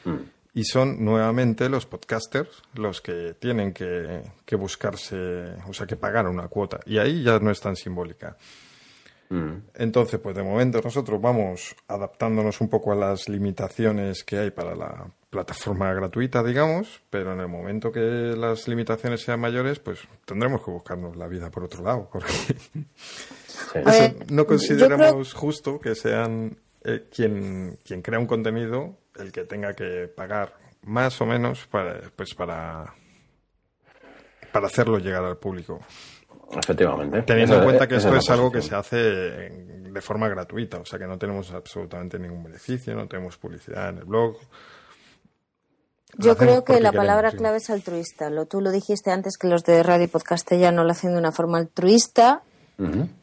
Mm. 0.06 0.16
Y 0.54 0.64
son 0.64 1.04
nuevamente 1.04 1.70
los 1.70 1.86
podcasters 1.86 2.64
los 2.76 3.02
que 3.02 3.36
tienen 3.40 3.74
que, 3.74 4.56
buscarse, 4.58 5.54
o 5.68 5.74
sea, 5.74 5.86
que 5.86 5.96
pagar 5.96 6.28
una 6.28 6.48
cuota. 6.48 6.80
Y 6.86 6.98
ahí 6.98 7.24
ya 7.24 7.40
no 7.40 7.52
es 7.52 7.60
tan 7.60 7.76
simbólica. 7.76 8.38
Mm. 9.30 9.56
Entonces, 9.76 10.20
pues 10.20 10.36
de 10.36 10.44
momento 10.44 10.82
nosotros 10.82 11.22
vamos 11.22 11.76
adaptándonos 11.88 12.62
un 12.62 12.70
poco 12.70 12.94
a 12.94 12.96
las 12.96 13.28
limitaciones 13.30 14.24
que 14.24 14.38
hay 14.38 14.52
para 14.52 14.76
la 14.76 15.12
plataforma 15.30 15.94
gratuita, 15.94 16.44
digamos, 16.44 17.02
pero 17.10 17.34
en 17.34 17.40
el 17.40 17.48
momento 17.48 17.92
que 17.92 18.00
las 18.00 18.68
limitaciones 18.68 19.22
sean 19.22 19.40
mayores, 19.40 19.80
pues 19.80 20.00
tendremos 20.26 20.64
que 20.64 20.72
buscarnos 20.72 21.16
la 21.16 21.28
vida 21.28 21.52
por 21.52 21.64
otro 21.64 21.84
lado, 21.84 22.10
porque 22.12 22.34
no 24.30 24.46
consideramos 24.48 25.34
justo 25.34 25.80
que 25.80 25.96
sean 25.96 26.58
eh, 26.84 27.08
quien, 27.14 27.78
quien 27.84 28.02
crea 28.02 28.20
un 28.20 28.26
contenido 28.26 28.98
el 29.18 29.32
que 29.32 29.44
tenga 29.44 29.74
que 29.74 30.08
pagar 30.08 30.56
más 30.84 31.20
o 31.22 31.26
menos 31.26 31.68
para, 31.68 32.02
pues 32.16 32.34
para, 32.34 32.94
para 34.52 34.68
hacerlo 34.68 34.98
llegar 34.98 35.24
al 35.24 35.38
público. 35.38 35.80
Efectivamente. 36.52 37.22
Teniendo 37.24 37.58
en 37.58 37.64
cuenta 37.64 37.88
que 37.88 37.96
esto 37.96 38.16
es, 38.16 38.30
algo 38.30 38.52
que 38.52 38.62
se 38.62 38.74
hace 38.74 38.98
de 38.98 40.02
forma 40.02 40.28
gratuita, 40.28 40.80
o 40.80 40.86
sea 40.86 40.98
que 40.98 41.06
no 41.06 41.18
tenemos 41.18 41.52
absolutamente 41.52 42.18
ningún 42.18 42.44
beneficio, 42.44 42.96
no 42.96 43.08
tenemos 43.08 43.38
publicidad 43.38 43.90
en 43.90 44.00
el 44.00 44.06
blog. 44.06 44.38
Yo 46.18 46.36
creo 46.36 46.64
que 46.64 46.80
la 46.80 46.92
palabra 46.92 47.32
clave 47.32 47.58
es 47.58 47.70
altruista. 47.70 48.30
Lo, 48.30 48.46
tú 48.46 48.62
lo 48.62 48.72
dijiste 48.72 49.12
antes 49.12 49.38
que 49.38 49.48
los 49.48 49.64
de 49.64 49.84
Radio 49.84 50.10
Podcast 50.10 50.52
ya 50.54 50.72
no 50.72 50.84
lo 50.84 50.92
hacen 50.92 51.14
de 51.14 51.20
una 51.20 51.32
forma 51.32 51.60
altruista 51.60 52.44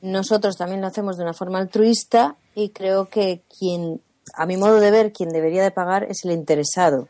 nosotros 0.02 0.56
también 0.56 0.82
lo 0.82 0.86
hacemos 0.86 1.16
de 1.16 1.22
una 1.22 1.32
forma 1.32 1.58
altruista 1.58 2.36
y 2.54 2.70
creo 2.70 3.08
que 3.08 3.40
quien, 3.58 4.02
a 4.34 4.44
mi 4.44 4.56
modo 4.56 4.80
de 4.80 4.90
ver, 4.90 5.12
quien 5.12 5.30
debería 5.30 5.62
de 5.62 5.70
pagar 5.70 6.04
es 6.04 6.24
el 6.24 6.32
interesado 6.32 7.08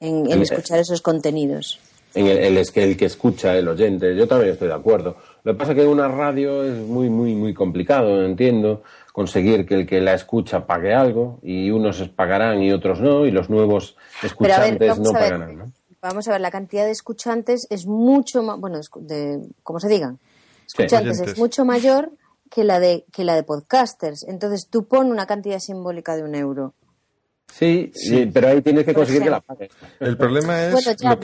en, 0.00 0.42
escuchar 0.42 0.78
esos 0.78 1.00
contenidos. 1.00 1.80
En 2.14 2.26
el, 2.26 2.38
el, 2.38 2.58
el, 2.58 2.96
que 2.96 3.06
escucha, 3.06 3.56
el 3.56 3.66
oyente, 3.66 4.14
yo 4.14 4.28
también 4.28 4.52
estoy 4.52 4.68
de 4.68 4.74
acuerdo. 4.74 5.16
Lo 5.44 5.52
que 5.52 5.58
pasa 5.58 5.72
es 5.72 5.76
que 5.76 5.82
en 5.82 5.88
una 5.88 6.08
radio 6.08 6.62
es 6.62 6.78
muy, 6.86 7.10
muy, 7.10 7.34
muy 7.34 7.52
complicado, 7.52 8.24
entiendo, 8.24 8.82
conseguir 9.12 9.66
que 9.66 9.74
el 9.74 9.86
que 9.86 10.00
la 10.00 10.14
escucha 10.14 10.66
pague 10.66 10.94
algo 10.94 11.40
y 11.42 11.70
unos 11.70 12.00
pagarán 12.10 12.62
y 12.62 12.72
otros 12.72 13.00
no, 13.00 13.26
y 13.26 13.30
los 13.30 13.50
nuevos 13.50 13.96
escuchantes 14.22 14.98
no 14.98 15.12
pagarán. 15.12 15.72
Vamos 16.00 16.26
a 16.26 16.32
ver, 16.32 16.40
la 16.40 16.50
cantidad 16.50 16.84
de 16.84 16.90
escuchantes 16.90 17.66
es 17.70 17.86
mucho 17.86 18.42
más, 18.42 18.58
bueno, 18.58 18.80
de, 19.00 19.40
como 19.62 19.80
se 19.80 19.88
digan, 19.88 20.18
escuchantes 20.66 21.20
es 21.20 21.38
mucho 21.38 21.64
mayor 21.64 22.10
que 22.50 22.64
la 22.64 22.80
de 22.80 23.04
que 23.12 23.24
la 23.24 23.34
de 23.34 23.42
podcasters. 23.42 24.24
Entonces 24.28 24.68
tú 24.68 24.84
pon 24.86 25.10
una 25.10 25.26
cantidad 25.26 25.58
simbólica 25.58 26.16
de 26.16 26.22
un 26.22 26.34
euro. 26.34 26.74
Sí, 27.52 27.92
sí, 27.94 28.30
pero 28.32 28.48
ahí 28.48 28.62
tienes 28.62 28.86
que 28.86 28.94
conseguir 28.94 29.22
que 29.22 29.30
la 29.30 29.40
pague. 29.42 29.68
El 30.00 30.16
problema 30.16 30.68
es 30.68 31.04
lo, 31.04 31.20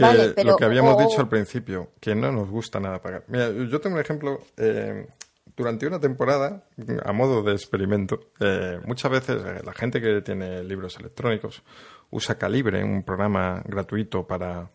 que, 0.56 0.64
habíamos 0.64 0.98
dicho 0.98 1.22
al 1.22 1.28
principio, 1.28 1.92
que 1.98 2.14
no 2.14 2.30
nos 2.30 2.50
gusta 2.50 2.78
nada 2.78 3.00
pagar. 3.00 3.24
Mira, 3.28 3.50
yo 3.50 3.80
tengo 3.80 3.96
un 3.96 4.02
ejemplo. 4.02 4.40
Eh, 4.58 5.06
durante 5.56 5.86
una 5.86 5.98
temporada, 5.98 6.64
a 7.02 7.12
modo 7.12 7.42
de 7.42 7.52
experimento, 7.52 8.28
eh, 8.38 8.78
muchas 8.84 9.10
veces 9.10 9.42
eh, 9.42 9.62
la 9.64 9.72
gente 9.72 10.00
que 10.02 10.20
tiene 10.20 10.62
libros 10.62 10.98
electrónicos 10.98 11.62
usa 12.10 12.36
Calibre, 12.36 12.84
un 12.84 13.02
programa 13.02 13.62
gratuito 13.64 14.26
para, 14.26 14.70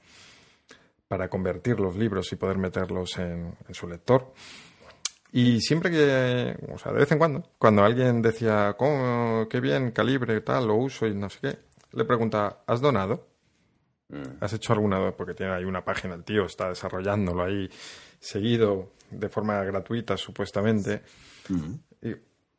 para 1.08 1.30
convertir 1.30 1.80
los 1.80 1.96
libros 1.96 2.34
y 2.34 2.36
poder 2.36 2.58
meterlos 2.58 3.18
en 3.20 3.56
su 3.72 3.88
lector. 3.88 4.34
Y 5.36 5.62
siempre 5.62 5.90
que, 5.90 6.56
o 6.72 6.78
sea, 6.78 6.92
de 6.92 7.00
vez 7.00 7.12
en 7.12 7.18
cuando, 7.18 7.44
cuando 7.58 7.84
alguien 7.84 8.22
decía, 8.22 8.76
¿cómo, 8.78 9.48
qué 9.50 9.60
bien, 9.60 9.90
calibre, 9.90 10.40
tal, 10.42 10.68
lo 10.68 10.76
uso 10.76 11.08
y 11.08 11.16
no 11.16 11.28
sé 11.28 11.40
qué, 11.42 11.60
le 11.94 12.06
pregunta, 12.06 12.60
¿has 12.68 12.82
donado? 12.82 13.28
Mm. 14.10 14.38
¿Has 14.42 14.54
hecho 14.54 14.74
alguna? 14.74 15.12
Porque 15.18 15.34
tiene 15.34 15.54
ahí 15.54 15.64
una 15.64 15.84
página, 15.84 16.14
el 16.14 16.24
tío 16.24 16.46
está 16.46 16.70
desarrollándolo 16.70 17.44
ahí 17.44 17.68
seguido 18.20 18.92
de 19.10 19.28
forma 19.28 19.64
gratuita, 19.64 20.18
supuestamente. 20.18 21.02
Mm. 21.50 21.74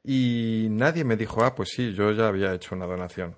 Y, 0.03 0.67
nadie 0.71 1.05
me 1.05 1.17
dijo, 1.17 1.45
ah, 1.45 1.55
pues 1.55 1.71
sí, 1.77 1.95
yo 1.95 2.11
ya 2.11 2.27
había 2.27 2.55
hecho 2.55 2.75
una 2.75 2.87
donación. 2.87 3.37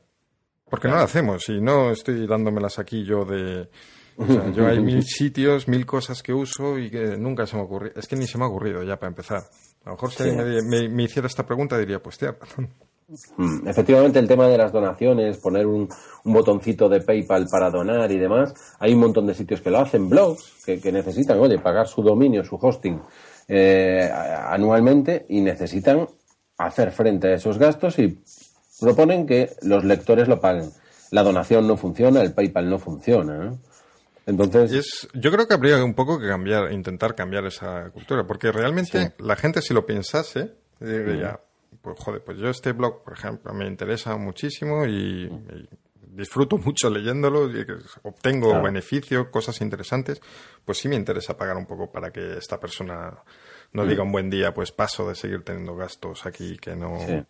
Porque 0.64 0.88
no 0.88 0.96
la 0.96 1.03
hacemos 1.03 1.46
y 1.51 1.61
no 1.61 1.90
estoy 1.90 2.27
dándomelas 2.27 2.79
aquí 2.79 3.05
yo 3.05 3.27
de, 3.27 3.68
o 4.18 4.26
sea, 4.26 4.50
yo 4.50 4.66
hay 4.66 4.81
mil 4.81 5.02
sitios, 5.07 5.68
mil 5.68 5.85
cosas 5.85 6.22
que 6.22 6.33
uso 6.33 6.79
y 6.79 6.90
que 6.90 7.16
nunca 7.16 7.46
se 7.46 7.57
me 7.57 7.62
ocurrió. 7.62 7.92
Es 7.94 8.07
que 8.07 8.16
ni 8.16 8.26
se 8.26 8.38
me 8.38 8.44
ha 8.44 8.48
ocurrido 8.48 8.83
ya 8.83 8.96
para 8.96 9.09
empezar. 9.09 9.44
A 9.85 9.90
lo 9.90 9.92
mejor 9.92 10.12
si 10.12 10.22
alguien 10.24 10.94
me, 10.94 11.02
hiciera 11.02 11.29
esta 11.29 11.46
pregunta 11.46 11.79
diría, 11.79 12.02
pues 12.02 12.18
tía. 12.18 12.37
Mm, 13.37 13.68
efectivamente, 13.68 14.18
el 14.18 14.26
tema 14.26 14.48
de 14.48 14.59
las 14.59 14.72
donaciones, 14.72 15.38
poner 15.38 15.66
un, 15.66 15.88
botoncito 16.24 16.88
de 16.88 17.00
PayPal 17.00 17.46
para 17.48 17.70
donar 17.70 18.11
y 18.11 18.18
demás, 18.18 18.52
hay 18.81 18.94
un 18.94 19.00
montón 19.00 19.26
de 19.26 19.35
sitios 19.35 19.61
que 19.61 19.70
lo 19.70 19.79
hacen, 19.79 20.09
blogs 20.09 20.64
que, 20.64 20.90
necesitan, 20.90 21.38
oye, 21.38 21.59
pagar 21.59 21.87
su 21.87 22.02
dominio, 22.02 22.42
su 22.42 22.57
hosting 22.57 23.00
eh, 23.46 24.11
anualmente 24.12 25.24
y 25.29 25.40
necesitan 25.40 26.09
hacer 26.59 26.90
frente 26.90 27.29
a 27.29 27.35
esos 27.35 27.59
gastos 27.59 27.96
y 28.00 28.18
proponen 28.81 29.24
que 29.24 29.50
los 29.62 29.85
lectores 29.85 30.26
lo 30.26 30.40
paguen. 30.40 30.70
La 31.12 31.22
donación 31.22 31.68
no 31.68 31.76
funciona, 31.76 32.22
el 32.22 32.35
PayPal 32.35 32.68
no 32.68 32.79
funciona. 32.81 33.57
Entonces. 34.27 35.09
yo 35.15 35.31
creo 35.31 35.47
que 35.47 35.55
habría 35.55 35.83
un 35.85 35.95
poco 35.95 36.19
que 36.19 36.27
cambiar, 36.27 36.73
intentar 36.73 37.15
cambiar 37.15 37.47
esa 37.47 37.91
cultura, 37.91 38.27
porque 38.27 38.51
realmente 38.51 39.15
la 39.19 39.37
gente, 39.37 39.62
si 39.62 39.73
lo 39.73 39.87
pensase, 39.87 40.53
diría, 40.81 41.41
pues 41.81 41.97
joder, 42.01 42.23
pues 42.25 42.37
yo 42.39 42.49
este 42.49 42.73
blog, 42.73 43.05
por 43.05 43.12
ejemplo, 43.12 43.55
me 43.55 43.67
interesa 43.69 44.17
muchísimo 44.17 44.85
y, 44.85 45.31
disfruto 46.09 46.59
mucho 46.65 46.91
leyéndolo, 46.91 47.49
y 47.51 47.65
obtengo 48.03 48.61
beneficios, 48.61 49.29
cosas 49.29 49.61
interesantes, 49.61 50.21
pues 50.65 50.79
sí 50.79 50.89
me 50.89 50.97
interesa 50.97 51.37
pagar 51.37 51.57
un 51.57 51.67
poco 51.67 51.93
para 51.93 52.11
que 52.11 52.39
esta 52.39 52.59
persona 52.59 53.17
no 53.73 53.87
diga 53.87 54.03
un 54.03 54.11
buen 54.11 54.29
día, 54.29 54.53
pues 54.53 54.73
paso 54.73 55.09
de 55.09 55.15
seguir 55.15 55.45
teniendo 55.45 55.77
gastos 55.77 56.27
aquí 56.27 56.57
que 56.57 56.75
no. 56.75 56.99
En, 57.01 57.27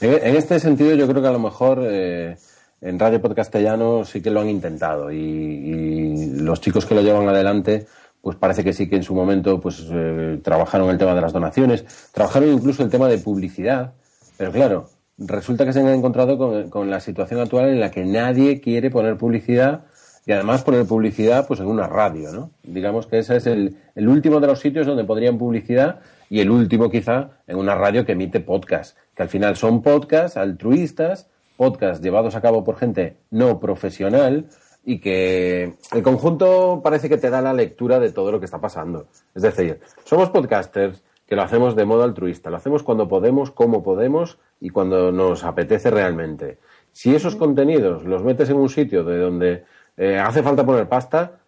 en, 0.00 0.36
este 0.36 0.60
sentido, 0.60 0.94
yo 0.94 1.06
creo 1.08 1.20
que 1.20 1.28
a 1.28 1.32
lo 1.32 1.40
mejor. 1.40 1.80
Eh, 1.82 2.36
en 2.84 2.98
Radio 2.98 3.20
Podcastellano 3.20 4.04
sí 4.04 4.20
que 4.20 4.30
lo 4.30 4.40
han 4.40 4.48
intentado 4.48 5.10
y, 5.10 6.36
los 6.36 6.60
chicos 6.60 6.84
que 6.84 6.94
lo 6.94 7.00
llevan 7.00 7.28
adelante 7.28 7.86
pues 8.20 8.36
parece 8.36 8.62
que 8.62 8.72
sí 8.72 8.88
que 8.88 8.96
en 8.96 9.02
su 9.02 9.14
momento 9.14 9.60
pues 9.60 9.86
eh, 9.90 10.38
trabajaron 10.42 10.90
el 10.90 10.98
tema 10.98 11.14
de 11.14 11.20
las 11.20 11.32
donaciones, 11.32 11.84
trabajaron 12.12 12.50
incluso 12.50 12.82
el 12.82 12.90
tema 12.90 13.08
de 13.08 13.18
publicidad, 13.18 13.92
pero 14.38 14.50
claro, 14.52 14.88
resulta 15.18 15.64
que 15.64 15.72
se 15.72 15.80
han 15.80 15.88
encontrado 15.88 16.70
con, 16.70 16.90
la 16.90 17.00
situación 17.00 17.40
actual 17.40 17.68
en 17.68 17.80
la 17.80 17.90
que 17.90 18.04
nadie 18.04 18.60
quiere 18.60 18.90
poner 18.90 19.16
publicidad 19.16 19.84
y 20.26 20.32
además 20.32 20.62
poner 20.62 20.86
publicidad 20.86 21.46
pues 21.46 21.60
en 21.60 21.66
una 21.66 21.86
radio, 21.86 22.32
¿no? 22.32 22.50
Digamos 22.62 23.06
que 23.06 23.18
ese 23.18 23.36
es 23.36 23.46
el, 23.46 23.76
el 23.94 24.08
último 24.08 24.40
de 24.40 24.46
los 24.46 24.60
sitios 24.60 24.86
donde 24.86 25.04
podrían 25.04 25.36
publicidad 25.36 26.00
y 26.30 26.40
el 26.40 26.50
último 26.50 26.90
quizá 26.90 27.30
en 27.46 27.56
una 27.56 27.74
radio 27.74 28.06
que 28.06 28.12
emite 28.12 28.40
podcast, 28.40 28.96
que 29.14 29.22
al 29.22 29.28
final 29.28 29.56
son 29.56 29.82
podcasts 29.82 30.38
altruistas 30.38 31.28
podcast 31.56 32.02
llevados 32.02 32.34
a 32.34 32.40
cabo 32.40 32.64
por 32.64 32.76
gente 32.76 33.16
no 33.30 33.60
profesional 33.60 34.48
y 34.84 35.00
que 35.00 35.74
el 35.92 36.02
conjunto 36.02 36.80
parece 36.82 37.08
que 37.08 37.16
te 37.16 37.30
da 37.30 37.40
la 37.40 37.52
lectura 37.52 37.98
de 37.98 38.12
todo 38.12 38.30
lo 38.30 38.38
que 38.38 38.44
está 38.44 38.60
pasando. 38.60 39.06
Es 39.34 39.42
decir, 39.42 39.80
somos 40.04 40.30
podcasters 40.30 41.02
que 41.26 41.36
lo 41.36 41.42
hacemos 41.42 41.74
de 41.74 41.84
modo 41.84 42.02
altruista. 42.02 42.50
Lo 42.50 42.58
hacemos 42.58 42.82
cuando 42.82 43.08
podemos, 43.08 43.50
como 43.50 43.82
podemos 43.82 44.38
y 44.60 44.70
cuando 44.70 45.10
nos 45.10 45.44
apetece 45.44 45.90
realmente. 45.90 46.58
Si 46.92 47.14
esos 47.14 47.36
contenidos 47.36 48.04
los 48.04 48.22
metes 48.22 48.50
en 48.50 48.56
un 48.56 48.68
sitio 48.68 49.04
de 49.04 49.18
donde 49.18 49.64
eh, 49.96 50.18
hace 50.18 50.42
falta 50.42 50.66
poner 50.66 50.88
pasta, 50.88 51.38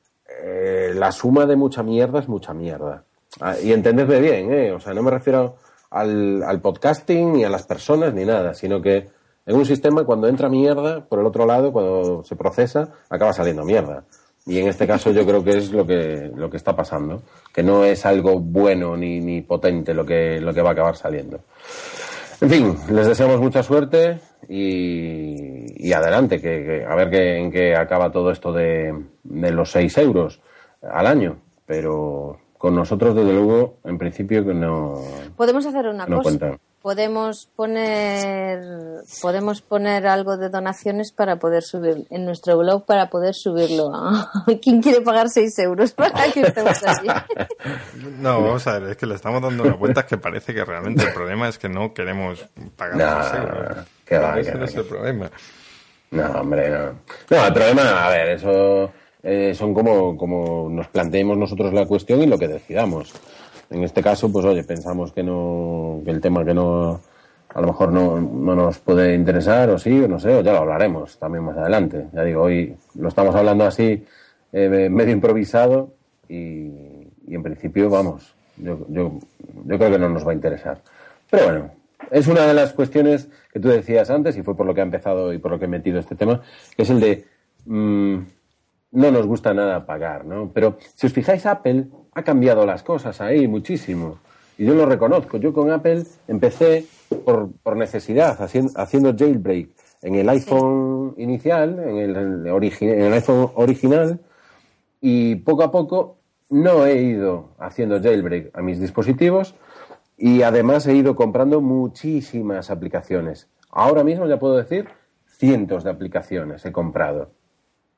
eh, 0.43 0.93
la 0.95 1.13
suma 1.13 1.47
de 1.47 1.57
mucha 1.57 1.83
mierda 1.83 2.21
es 2.21 2.29
mucha 2.29 2.55
mierda. 2.55 3.05
Ah, 3.41 3.55
y 3.63 3.73
entendedme 3.73 4.19
bien, 4.19 4.53
¿eh? 4.53 4.73
O 4.73 4.81
sea, 4.81 4.95
no 4.95 5.03
me 5.03 5.11
refiero 5.11 5.57
al, 5.91 6.43
al 6.43 6.61
podcasting 6.61 7.35
ni 7.35 7.45
a 7.45 7.51
las 7.51 7.67
personas 7.67 8.15
ni 8.15 8.25
nada, 8.25 8.55
sino 8.55 8.81
que 8.81 9.09
en 9.47 9.57
un 9.57 9.65
sistema 9.65 10.05
cuando 10.05 10.29
entra 10.29 10.49
mierda, 10.49 11.05
por 11.05 11.21
el 11.21 11.27
otro 11.27 11.47
lado, 11.47 11.73
cuando 11.73 12.25
se 12.25 12.35
procesa, 12.35 12.89
acaba 13.09 13.33
saliendo 13.33 13.65
mierda. 13.65 14.05
Y 14.45 14.59
en 14.59 14.69
este 14.69 14.87
caso 14.87 15.11
yo 15.11 15.25
creo 15.25 15.43
que 15.43 15.57
es 15.57 15.73
lo 15.73 15.87
que, 15.87 16.31
lo 16.35 16.51
que 16.51 16.57
está 16.57 16.75
pasando, 16.75 17.23
que 17.53 17.63
no 17.63 17.85
es 17.85 18.05
algo 18.07 18.39
bueno 18.39 18.97
ni, 18.97 19.21
ni 19.21 19.43
potente 19.43 19.95
lo 19.95 20.05
que, 20.05 20.41
lo 20.41 20.53
que 20.53 20.63
va 20.63 20.71
a 20.71 20.73
acabar 20.73 20.97
saliendo. 20.97 21.41
En 22.41 22.51
fin, 22.51 22.77
les 22.91 23.07
deseamos 23.07 23.41
mucha 23.41 23.63
suerte 23.63 24.21
y, 24.49 25.89
y 25.89 25.93
adelante, 25.93 26.41
que, 26.41 26.85
a 26.89 26.95
ver 26.95 27.11
que, 27.11 27.39
en 27.39 27.51
qué 27.51 27.75
acaba 27.75 28.13
todo 28.13 28.31
esto 28.31 28.53
de, 28.53 28.95
de 29.25 29.51
los 29.51 29.71
6 29.71 29.99
euros 29.99 30.41
al 30.83 31.07
año. 31.07 31.39
Pero 31.65 32.39
con 32.59 32.75
nosotros, 32.75 33.15
desde 33.15 33.33
luego, 33.33 33.79
en 33.85 33.99
principio 33.99 34.45
que 34.45 34.55
no. 34.55 35.01
Podemos 35.37 35.67
hacer 35.67 35.89
una 35.89 36.07
cosa 36.07 36.59
podemos 36.87 37.47
poner 37.57 38.61
podemos 39.21 39.61
poner 39.61 40.07
algo 40.07 40.37
de 40.37 40.51
donaciones 40.51 41.11
para 41.11 41.35
poder 41.35 41.65
subir 41.65 42.07
en 42.11 42.25
nuestro 42.25 42.57
blog 42.59 42.87
para 42.87 43.11
poder 43.11 43.35
subirlo. 43.35 43.91
A 43.93 44.31
quién 44.63 44.81
quiere 44.81 45.01
pagar 45.01 45.29
6 45.29 45.59
euros 45.59 45.91
para 45.91 46.31
que 46.33 46.43
estemos 46.43 46.81
allí 46.85 47.09
no 48.21 48.41
vamos 48.41 48.65
a 48.69 48.79
ver 48.79 48.91
es 48.91 48.97
que 48.97 49.07
le 49.07 49.17
estamos 49.17 49.43
dando 49.43 49.65
una 49.65 49.75
vuelta 49.75 50.07
que 50.07 50.17
parece 50.17 50.55
que 50.55 50.65
realmente 50.65 51.03
el 51.03 51.13
problema 51.13 51.49
es 51.49 51.59
que 51.59 51.69
no 51.69 51.93
queremos 51.93 52.47
pagar 52.77 52.97
no, 52.97 53.37
euros. 53.37 53.87
que 54.05 54.19
va, 54.19 54.39
ese 54.39 54.55
no 54.55 54.65
es 54.65 54.75
el 54.77 54.85
problema. 54.85 55.29
no 56.13 56.41
hombre 56.41 56.71
no. 56.71 57.01
No 57.31 57.47
el 57.47 57.53
problema 57.53 58.07
a 58.07 58.11
ver 58.11 58.29
eso 58.29 58.93
eh, 59.25 59.53
son 59.57 59.75
como 59.75 60.17
como 60.17 60.69
nos 60.71 60.87
planteemos 60.87 61.37
nosotros 61.37 61.75
la 61.75 61.85
cuestión 61.85 62.23
y 62.23 62.27
lo 62.27 62.39
que 62.39 62.47
decidamos 62.47 63.13
en 63.71 63.83
este 63.83 64.03
caso, 64.03 64.31
pues 64.31 64.45
oye, 64.45 64.63
pensamos 64.65 65.13
que 65.13 65.23
no, 65.23 66.01
que 66.05 66.11
el 66.11 66.21
tema 66.21 66.45
que 66.45 66.55
no, 66.55 67.01
a 67.55 67.61
lo 67.61 67.67
mejor 67.67 67.93
no, 67.93 68.21
no 68.21 68.55
nos 68.55 68.79
puede 68.79 69.15
interesar, 69.15 69.71
o 69.71 69.79
sí, 69.79 70.01
o 70.01 70.09
no 70.09 70.19
sé, 70.19 70.35
o 70.35 70.41
ya 70.43 70.53
lo 70.53 70.59
hablaremos 70.59 71.19
también 71.19 71.45
más 71.45 71.57
adelante. 71.57 72.07
Ya 72.13 72.23
digo, 72.23 72.43
hoy 72.43 72.77
lo 72.95 73.09
estamos 73.09 73.35
hablando 73.35 73.65
así, 73.65 74.05
eh, 74.53 74.89
medio 74.91 75.13
improvisado, 75.13 75.95
y, 76.29 76.69
y, 77.27 77.35
en 77.35 77.43
principio, 77.43 77.89
vamos, 77.89 78.35
yo, 78.57 78.87
yo, 78.89 79.19
yo 79.65 79.79
creo 79.79 79.91
que 79.91 79.99
no 79.99 80.09
nos 80.09 80.27
va 80.27 80.33
a 80.33 80.35
interesar. 80.35 80.81
Pero 81.31 81.45
bueno, 81.45 81.71
es 82.11 82.27
una 82.27 82.47
de 82.47 82.55
las 82.55 82.73
cuestiones 82.73 83.29
que 83.53 83.61
tú 83.61 83.69
decías 83.69 84.11
antes, 84.11 84.37
y 84.37 84.43
fue 84.43 84.57
por 84.57 84.67
lo 84.67 84.75
que 84.75 84.81
ha 84.81 84.85
empezado 84.85 85.33
y 85.33 85.39
por 85.39 85.51
lo 85.51 85.59
que 85.59 85.65
he 85.65 85.69
metido 85.69 85.99
este 85.99 86.15
tema, 86.15 86.41
que 86.77 86.83
es 86.83 86.91
el 86.91 87.01
de 87.01 87.25
mmm, 87.65 88.19
no 88.93 89.11
nos 89.11 89.27
gusta 89.27 89.53
nada 89.55 89.85
pagar, 89.87 90.25
¿no? 90.25 90.51
Pero 90.53 90.79
si 90.95 91.07
os 91.07 91.13
fijáis, 91.13 91.45
Apple 91.47 91.87
ha 92.17 92.23
cambiado 92.23 92.65
las 92.65 92.83
cosas 92.83 93.21
ahí 93.21 93.47
muchísimo. 93.47 94.19
Y 94.57 94.65
yo 94.65 94.75
lo 94.75 94.87
reconozco. 94.87 95.37
Yo 95.37 95.53
con 95.53 95.71
Apple 95.71 96.03
empecé 96.27 96.87
por, 97.27 97.51
por 97.63 97.77
necesidad, 97.77 98.41
haciendo, 98.43 98.73
haciendo 98.75 99.15
jailbreak 99.15 99.69
en 100.01 100.15
el 100.15 100.29
iPhone 100.31 101.15
inicial, 101.19 101.79
en 101.79 101.99
el, 101.99 102.17
en 102.17 103.01
el 103.03 103.13
iPhone 103.13 103.51
original, 103.55 104.19
y 104.99 105.37
poco 105.37 105.63
a 105.63 105.71
poco 105.71 106.17
no 106.49 106.87
he 106.87 107.03
ido 107.03 107.51
haciendo 107.59 108.01
jailbreak 108.01 108.57
a 108.57 108.63
mis 108.63 108.81
dispositivos 108.81 109.55
y 110.17 110.41
además 110.41 110.87
he 110.87 110.95
ido 110.95 111.15
comprando 111.17 111.61
muchísimas 111.61 112.71
aplicaciones. 112.71 113.51
Ahora 113.69 114.03
mismo 114.05 114.27
ya 114.27 114.39
puedo 114.39 114.57
decir 114.57 114.89
cientos 115.27 115.85
de 115.85 115.91
aplicaciones 115.91 116.65
he 116.65 116.73
comprado. 116.73 117.33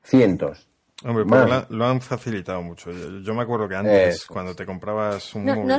Cientos. 0.03 0.68
Hombre, 1.03 1.25
pero 1.29 1.65
lo 1.69 1.85
han 1.85 2.01
facilitado 2.01 2.61
mucho. 2.61 2.91
Yo, 2.91 3.33
me 3.33 3.43
acuerdo 3.43 3.67
que 3.67 3.75
antes, 3.75 4.25
cuando 4.25 4.53
te 4.55 4.65
comprabas 4.65 5.33
un 5.35 5.45
no, 5.45 5.55
móvil... 5.55 5.77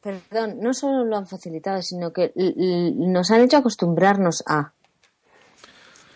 perdón, 0.00 0.58
no 0.60 0.72
solo 0.72 1.04
lo 1.04 1.16
han 1.16 1.26
facilitado, 1.26 1.82
sino 1.82 2.12
que 2.12 2.32
nos 2.96 3.30
han 3.30 3.42
hecho 3.42 3.58
acostumbrarnos 3.58 4.42
a... 4.46 4.72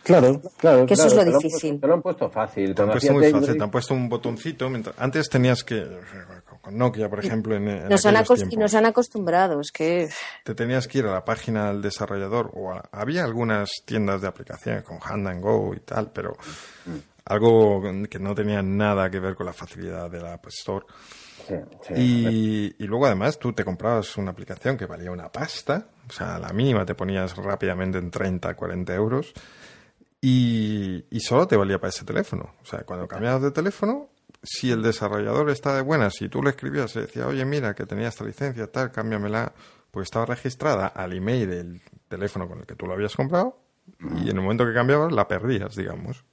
Claro, 0.02 0.40
claro. 0.56 0.86
Que 0.86 0.94
eso 0.94 1.08
es 1.08 1.14
lo 1.14 1.22
difícil. 1.22 1.78
te 1.78 1.86
lo 1.86 1.92
han 1.92 2.00
puesto 2.00 2.30
fácil. 2.30 2.74
Te 2.74 2.80
han 2.80 2.90
puesto 2.90 3.12
muy 3.12 3.30
fácil, 3.30 3.58
te 3.58 3.62
han 3.62 3.70
puesto 3.70 3.92
un 3.92 4.08
botoncito. 4.08 4.70
Antes 4.96 5.28
tenías 5.28 5.62
que, 5.62 5.86
con 6.62 6.78
Nokia, 6.78 7.10
por 7.10 7.22
ejemplo, 7.22 7.54
en, 7.54 7.68
en 7.68 7.88
nos, 7.88 8.06
han 8.06 8.14
nos 8.56 8.74
han 8.74 8.86
acostumbrado, 8.86 9.60
es 9.60 9.70
que... 9.70 10.08
Te 10.44 10.54
tenías 10.54 10.88
que 10.88 11.00
ir 11.00 11.04
a 11.04 11.12
la 11.12 11.24
página 11.26 11.66
del 11.68 11.82
desarrollador, 11.82 12.50
o 12.54 12.72
había 12.90 13.24
algunas 13.24 13.68
tiendas 13.84 14.22
de 14.22 14.28
aplicaciones 14.28 14.82
con 14.82 14.98
Hand 15.02 15.28
and 15.28 15.42
Go 15.42 15.74
y 15.74 15.80
tal, 15.80 16.10
pero 16.10 16.38
algo 17.28 17.82
que 18.08 18.18
no 18.18 18.34
tenía 18.34 18.62
nada 18.62 19.10
que 19.10 19.20
ver 19.20 19.34
con 19.34 19.46
la 19.46 19.52
facilidad 19.52 20.10
de 20.10 20.20
la 20.20 20.34
App 20.34 20.46
Store. 20.48 20.86
Y, 21.96 22.74
luego 22.86 23.06
además 23.06 23.38
tú 23.38 23.52
te 23.52 23.64
comprabas 23.64 24.16
una 24.16 24.32
aplicación 24.32 24.76
que 24.76 24.86
valía 24.86 25.10
una 25.10 25.30
pasta, 25.30 25.88
o 26.08 26.12
sea, 26.12 26.38
la 26.38 26.52
mínima 26.52 26.84
te 26.84 26.94
ponías 26.94 27.34
rápidamente 27.36 27.98
en 27.98 28.10
30, 28.10 28.54
40 28.54 28.94
euros 28.94 29.32
y, 30.20 31.04
solo 31.20 31.46
te 31.46 31.56
valía 31.56 31.78
para 31.78 31.90
ese 31.90 32.04
teléfono. 32.04 32.54
O 32.62 32.66
sea, 32.66 32.80
cuando 32.80 33.06
cambiabas 33.06 33.42
de 33.42 33.50
teléfono, 33.50 34.10
si 34.42 34.70
el 34.70 34.82
desarrollador 34.82 35.50
está 35.50 35.74
de 35.74 35.82
buenas, 35.82 36.14
si 36.14 36.28
tú 36.28 36.42
le 36.42 36.50
escribías 36.50 36.94
y 36.96 37.00
decía, 37.00 37.26
oye, 37.26 37.44
mira, 37.44 37.74
que 37.74 37.86
tenía 37.86 38.08
esta 38.08 38.24
licencia, 38.24 38.70
tal, 38.70 38.90
cámbiamela, 38.90 39.52
pues 39.90 40.04
estaba 40.04 40.26
registrada 40.26 40.86
al 40.86 41.14
email 41.14 41.48
del 41.48 41.80
teléfono 42.08 42.48
con 42.48 42.60
el 42.60 42.66
que 42.66 42.74
tú 42.74 42.86
lo 42.86 42.94
habías 42.94 43.16
comprado 43.16 43.58
y 44.22 44.30
en 44.30 44.36
el 44.36 44.42
momento 44.42 44.66
que 44.66 44.74
cambiabas 44.74 45.12
la 45.12 45.26
perdías, 45.26 45.74
digamos. 45.74 46.24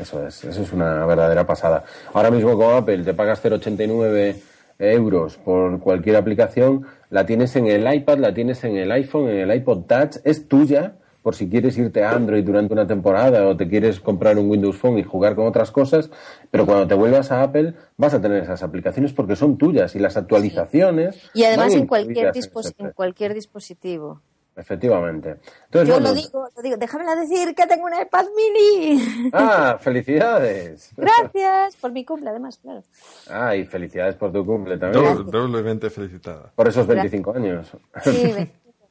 Eso 0.00 0.26
es, 0.26 0.44
eso 0.44 0.62
es 0.62 0.72
una 0.72 1.04
verdadera 1.04 1.46
pasada. 1.46 1.84
Ahora 2.12 2.30
mismo 2.30 2.56
con 2.56 2.74
Apple 2.74 3.04
te 3.04 3.14
pagas 3.14 3.44
0,89 3.44 4.36
euros 4.78 5.36
por 5.36 5.78
cualquier 5.80 6.16
aplicación, 6.16 6.86
la 7.10 7.26
tienes 7.26 7.54
en 7.56 7.66
el 7.66 7.92
iPad, 7.92 8.18
la 8.18 8.32
tienes 8.32 8.64
en 8.64 8.76
el 8.76 8.90
iPhone, 8.92 9.28
en 9.28 9.50
el 9.50 9.54
iPod 9.56 9.84
Touch, 9.84 10.16
es 10.24 10.48
tuya 10.48 10.94
por 11.22 11.34
si 11.34 11.50
quieres 11.50 11.76
irte 11.76 12.02
a 12.02 12.12
Android 12.12 12.42
durante 12.42 12.72
una 12.72 12.86
temporada 12.86 13.46
o 13.46 13.56
te 13.56 13.68
quieres 13.68 14.00
comprar 14.00 14.38
un 14.38 14.48
Windows 14.48 14.78
Phone 14.78 14.98
y 14.98 15.02
jugar 15.02 15.34
con 15.34 15.46
otras 15.46 15.70
cosas, 15.70 16.10
pero 16.50 16.64
cuando 16.64 16.86
te 16.86 16.94
vuelvas 16.94 17.30
a 17.30 17.42
Apple 17.42 17.74
vas 17.98 18.14
a 18.14 18.22
tener 18.22 18.42
esas 18.42 18.62
aplicaciones 18.62 19.12
porque 19.12 19.36
son 19.36 19.58
tuyas 19.58 19.94
y 19.94 19.98
las 19.98 20.16
actualizaciones. 20.16 21.30
Y 21.34 21.44
además 21.44 21.74
en 21.74 21.86
cualquier, 21.86 22.32
en 22.34 22.92
cualquier 22.92 23.34
dispositivo. 23.34 24.22
Efectivamente. 24.56 25.36
Yo 25.72 26.00
lo 26.00 26.12
digo, 26.12 26.48
lo 26.54 26.62
digo, 26.62 26.76
déjame 26.76 27.04
decir 27.16 27.54
que 27.54 27.66
tengo 27.66 27.86
una 27.86 28.02
iPad 28.02 28.26
mini. 28.36 29.30
Ah, 29.32 29.78
felicidades. 29.80 30.90
Gracias 30.96 31.76
por 31.76 31.92
mi 31.92 32.04
cumple, 32.04 32.30
además, 32.30 32.58
claro. 32.58 32.82
Ah, 33.30 33.54
y 33.56 33.64
felicidades 33.64 34.16
por 34.16 34.32
tu 34.32 34.44
cumple 34.44 34.76
también. 34.76 35.24
doblemente 35.30 35.88
felicitada. 35.88 36.52
Por 36.54 36.68
esos 36.68 36.86
25 36.86 37.32
años. 37.32 37.70
Sí, 38.02 38.34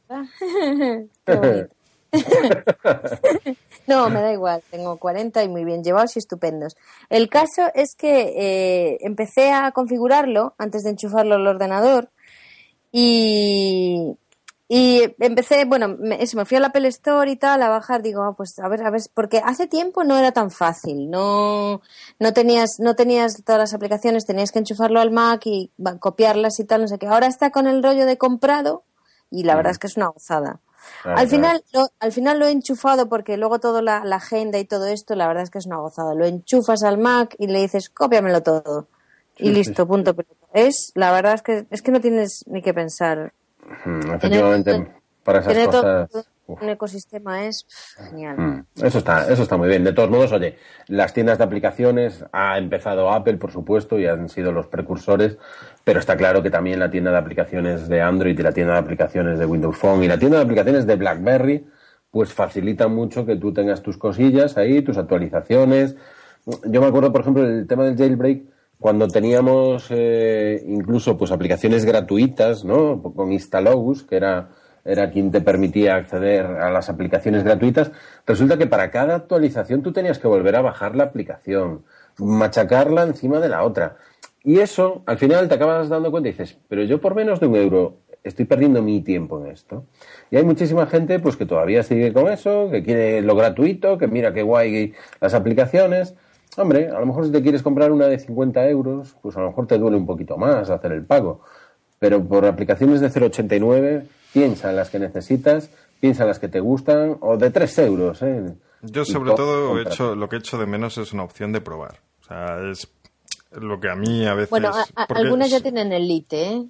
no, 3.87 4.09
me 4.09 4.21
da 4.21 4.33
igual, 4.33 4.63
tengo 4.71 4.97
40 4.97 5.43
y 5.43 5.49
muy 5.49 5.63
bien 5.63 5.83
llevados 5.83 6.15
y 6.15 6.19
estupendos. 6.19 6.75
El 7.09 7.29
caso 7.29 7.69
es 7.75 7.95
que 7.95 8.33
eh, 8.35 8.97
empecé 9.01 9.51
a 9.51 9.71
configurarlo 9.71 10.55
antes 10.57 10.81
de 10.83 10.91
enchufarlo 10.91 11.35
al 11.35 11.45
ordenador 11.45 12.09
y, 12.91 14.17
y 14.71 15.15
empecé, 15.17 15.65
bueno, 15.65 15.97
me, 15.99 16.21
eso, 16.21 16.37
me 16.37 16.45
fui 16.45 16.55
a 16.55 16.59
la 16.59 16.67
Apple 16.67 16.87
Store 16.89 17.29
y 17.29 17.35
tal, 17.37 17.63
a 17.63 17.69
bajar, 17.69 18.03
digo, 18.03 18.21
ah, 18.21 18.35
pues 18.37 18.59
a 18.59 18.69
ver, 18.69 18.83
a 18.83 18.91
ver, 18.91 19.01
porque 19.15 19.41
hace 19.43 19.65
tiempo 19.65 20.03
no 20.03 20.15
era 20.15 20.31
tan 20.31 20.51
fácil, 20.51 21.09
no, 21.09 21.81
no 22.19 22.33
tenías, 22.33 22.75
no 22.77 22.95
tenías 22.95 23.43
todas 23.43 23.57
las 23.57 23.73
aplicaciones, 23.73 24.27
tenías 24.27 24.51
que 24.51 24.59
enchufarlo 24.59 24.99
al 24.99 25.09
Mac 25.09 25.41
y 25.45 25.71
copiarlas 25.99 26.59
y 26.59 26.65
tal, 26.65 26.81
no 26.81 26.87
sé 26.87 26.99
qué. 26.99 27.07
Ahora 27.07 27.25
está 27.25 27.49
con 27.49 27.65
el 27.65 27.81
rollo 27.81 28.05
de 28.05 28.19
comprado 28.19 28.83
y 29.31 29.41
la 29.41 29.55
verdad 29.55 29.71
es 29.71 29.79
que 29.79 29.87
es 29.87 29.97
una 29.97 30.09
gozada. 30.09 30.59
al 31.03 31.27
final, 31.27 31.63
lo, 31.73 31.87
al 31.99 32.11
final 32.11 32.37
lo 32.37 32.45
he 32.45 32.51
enchufado 32.51 33.09
porque 33.09 33.37
luego 33.37 33.59
toda 33.59 33.81
la, 33.81 34.03
agenda 34.15 34.59
y 34.59 34.65
todo 34.65 34.85
esto, 34.85 35.15
la 35.15 35.27
verdad 35.27 35.41
es 35.41 35.49
que 35.49 35.57
es 35.57 35.65
una 35.65 35.77
gozada. 35.77 36.13
Lo 36.13 36.27
enchufas 36.27 36.83
al 36.83 36.99
Mac 36.99 37.35
y 37.39 37.47
le 37.47 37.61
dices, 37.61 37.89
cópiamelo 37.89 38.43
todo. 38.43 38.87
Y 39.35 39.49
listo, 39.49 39.87
punto. 39.87 40.15
Es, 40.53 40.91
la 40.93 41.11
verdad 41.11 41.33
es 41.33 41.41
que, 41.41 41.65
es 41.71 41.81
que 41.81 41.91
no 41.91 41.99
tienes 42.01 42.43
ni 42.45 42.61
que 42.61 42.75
pensar 42.75 43.33
efectivamente, 44.15 44.87
para 45.23 45.39
esas 45.39 45.67
cosas. 45.67 46.29
Un 46.49 46.67
ecosistema 46.67 47.45
es 47.45 47.67
genial. 48.09 48.65
Eso 48.75 48.97
está, 48.97 49.31
eso 49.31 49.43
está 49.43 49.55
muy 49.55 49.69
bien. 49.69 49.83
De 49.83 49.93
todos 49.93 50.09
modos, 50.09 50.31
oye, 50.31 50.57
las 50.87 51.13
tiendas 51.13 51.37
de 51.37 51.43
aplicaciones 51.43 52.25
ha 52.31 52.57
empezado 52.57 53.11
Apple, 53.11 53.37
por 53.37 53.51
supuesto, 53.51 53.99
y 53.99 54.07
han 54.07 54.29
sido 54.29 54.51
los 54.51 54.65
precursores, 54.65 55.37
pero 55.83 55.99
está 55.99 56.17
claro 56.17 56.41
que 56.41 56.49
también 56.49 56.79
la 56.79 56.89
tienda 56.89 57.11
de 57.11 57.17
aplicaciones 57.17 57.87
de 57.87 58.01
Android 58.01 58.37
y 58.37 58.41
la 58.41 58.51
tienda 58.51 58.73
de 58.73 58.79
aplicaciones 58.79 59.37
de 59.37 59.45
Windows 59.45 59.77
Phone 59.77 60.03
y 60.03 60.07
la 60.07 60.17
tienda 60.17 60.37
de 60.37 60.43
aplicaciones 60.43 60.87
de 60.87 60.95
BlackBerry, 60.95 61.67
pues 62.09 62.33
facilitan 62.33 62.95
mucho 62.95 63.27
que 63.27 63.35
tú 63.35 63.53
tengas 63.53 63.83
tus 63.83 63.99
cosillas 63.99 64.57
ahí, 64.57 64.81
tus 64.81 64.97
actualizaciones. 64.97 65.97
Yo 66.65 66.81
me 66.81 66.87
acuerdo, 66.87 67.11
por 67.11 67.21
ejemplo, 67.21 67.45
el 67.45 67.67
tema 67.67 67.83
del 67.83 67.95
jailbreak 67.95 68.41
cuando 68.79 69.07
teníamos 69.07 69.87
eh, 69.89 70.63
incluso 70.65 71.17
pues 71.17 71.31
aplicaciones 71.31 71.85
gratuitas, 71.85 72.63
¿no? 72.63 73.01
Con 73.01 73.31
Instalogus, 73.33 74.03
que 74.03 74.15
era, 74.15 74.49
era 74.85 75.11
quien 75.11 75.31
te 75.31 75.41
permitía 75.41 75.95
acceder 75.95 76.45
a 76.45 76.71
las 76.71 76.89
aplicaciones 76.89 77.43
gratuitas, 77.43 77.91
resulta 78.25 78.57
que 78.57 78.67
para 78.67 78.89
cada 78.89 79.15
actualización 79.15 79.83
tú 79.83 79.91
tenías 79.91 80.17
que 80.17 80.27
volver 80.27 80.55
a 80.55 80.61
bajar 80.61 80.95
la 80.95 81.03
aplicación, 81.03 81.83
machacarla 82.17 83.03
encima 83.03 83.39
de 83.39 83.49
la 83.49 83.63
otra. 83.63 83.97
Y 84.43 84.59
eso, 84.59 85.03
al 85.05 85.17
final 85.17 85.49
te 85.49 85.55
acabas 85.55 85.89
dando 85.89 86.09
cuenta 86.11 86.29
y 86.29 86.31
dices, 86.31 86.57
pero 86.69 86.83
yo 86.83 87.01
por 87.01 87.15
menos 87.15 87.41
de 87.41 87.47
un 87.47 87.55
euro 87.57 87.97
estoy 88.23 88.45
perdiendo 88.45 88.81
mi 88.81 89.01
tiempo 89.01 89.43
en 89.43 89.51
esto. 89.51 89.85
Y 90.31 90.37
hay 90.37 90.43
muchísima 90.45 90.85
gente 90.87 91.19
pues 91.19 91.35
que 91.35 91.45
todavía 91.45 91.83
sigue 91.83 92.13
con 92.13 92.29
eso, 92.29 92.69
que 92.71 92.83
quiere 92.83 93.21
lo 93.21 93.35
gratuito, 93.35 93.97
que 93.97 94.07
mira 94.07 94.33
qué 94.33 94.43
guay 94.43 94.93
las 95.19 95.33
aplicaciones. 95.33 96.15
Hombre, 96.57 96.89
a 96.89 96.99
lo 96.99 97.05
mejor 97.05 97.25
si 97.25 97.31
te 97.31 97.41
quieres 97.41 97.61
comprar 97.61 97.91
una 97.91 98.07
de 98.07 98.19
50 98.19 98.67
euros, 98.69 99.15
pues 99.21 99.35
a 99.37 99.41
lo 99.41 99.47
mejor 99.47 99.67
te 99.67 99.77
duele 99.77 99.97
un 99.97 100.05
poquito 100.05 100.37
más 100.37 100.69
hacer 100.69 100.91
el 100.91 101.05
pago. 101.05 101.41
Pero 101.99 102.23
por 102.23 102.45
aplicaciones 102.45 103.01
de 103.01 103.09
0,89, 103.09 104.05
piensa 104.33 104.69
en 104.69 104.75
las 104.75 104.89
que 104.89 104.99
necesitas, 104.99 105.69
piensa 105.99 106.23
en 106.23 106.29
las 106.29 106.39
que 106.39 106.47
te 106.47 106.59
gustan, 106.59 107.17
o 107.21 107.37
de 107.37 107.51
3 107.51 107.79
euros. 107.79 108.21
¿eh? 108.23 108.53
Yo 108.81 109.05
sobre 109.05 109.33
todo 109.33 109.77
he 109.79 109.83
hecho, 109.83 110.15
lo 110.15 110.27
que 110.27 110.37
he 110.37 110.39
hecho 110.39 110.57
de 110.57 110.65
menos 110.65 110.97
es 110.97 111.13
una 111.13 111.23
opción 111.23 111.51
de 111.51 111.61
probar. 111.61 111.99
O 112.21 112.23
sea, 112.23 112.69
es 112.69 112.87
lo 113.51 113.79
que 113.79 113.89
a 113.89 113.95
mí 113.95 114.25
a 114.25 114.33
veces... 114.33 114.49
Bueno, 114.49 114.71
algunas 114.95 115.49
ya 115.49 115.61
tienen 115.61 115.91
Elite, 115.91 116.43
¿eh? 116.43 116.65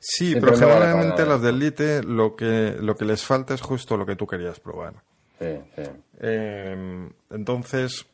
Sí, 0.00 0.34
pero, 0.34 0.56
generalmente 0.56 1.26
las 1.26 1.42
de 1.42 1.50
Elite 1.50 2.02
lo 2.02 2.36
que, 2.36 2.76
lo 2.80 2.96
que 2.96 3.04
les 3.04 3.24
falta 3.24 3.54
es 3.54 3.60
justo 3.60 3.96
lo 3.96 4.06
que 4.06 4.16
tú 4.16 4.26
querías 4.26 4.60
probar. 4.60 4.94
Sí, 5.38 5.58
sí. 5.76 5.82
Em, 6.20 7.10
entonces, 7.30 8.06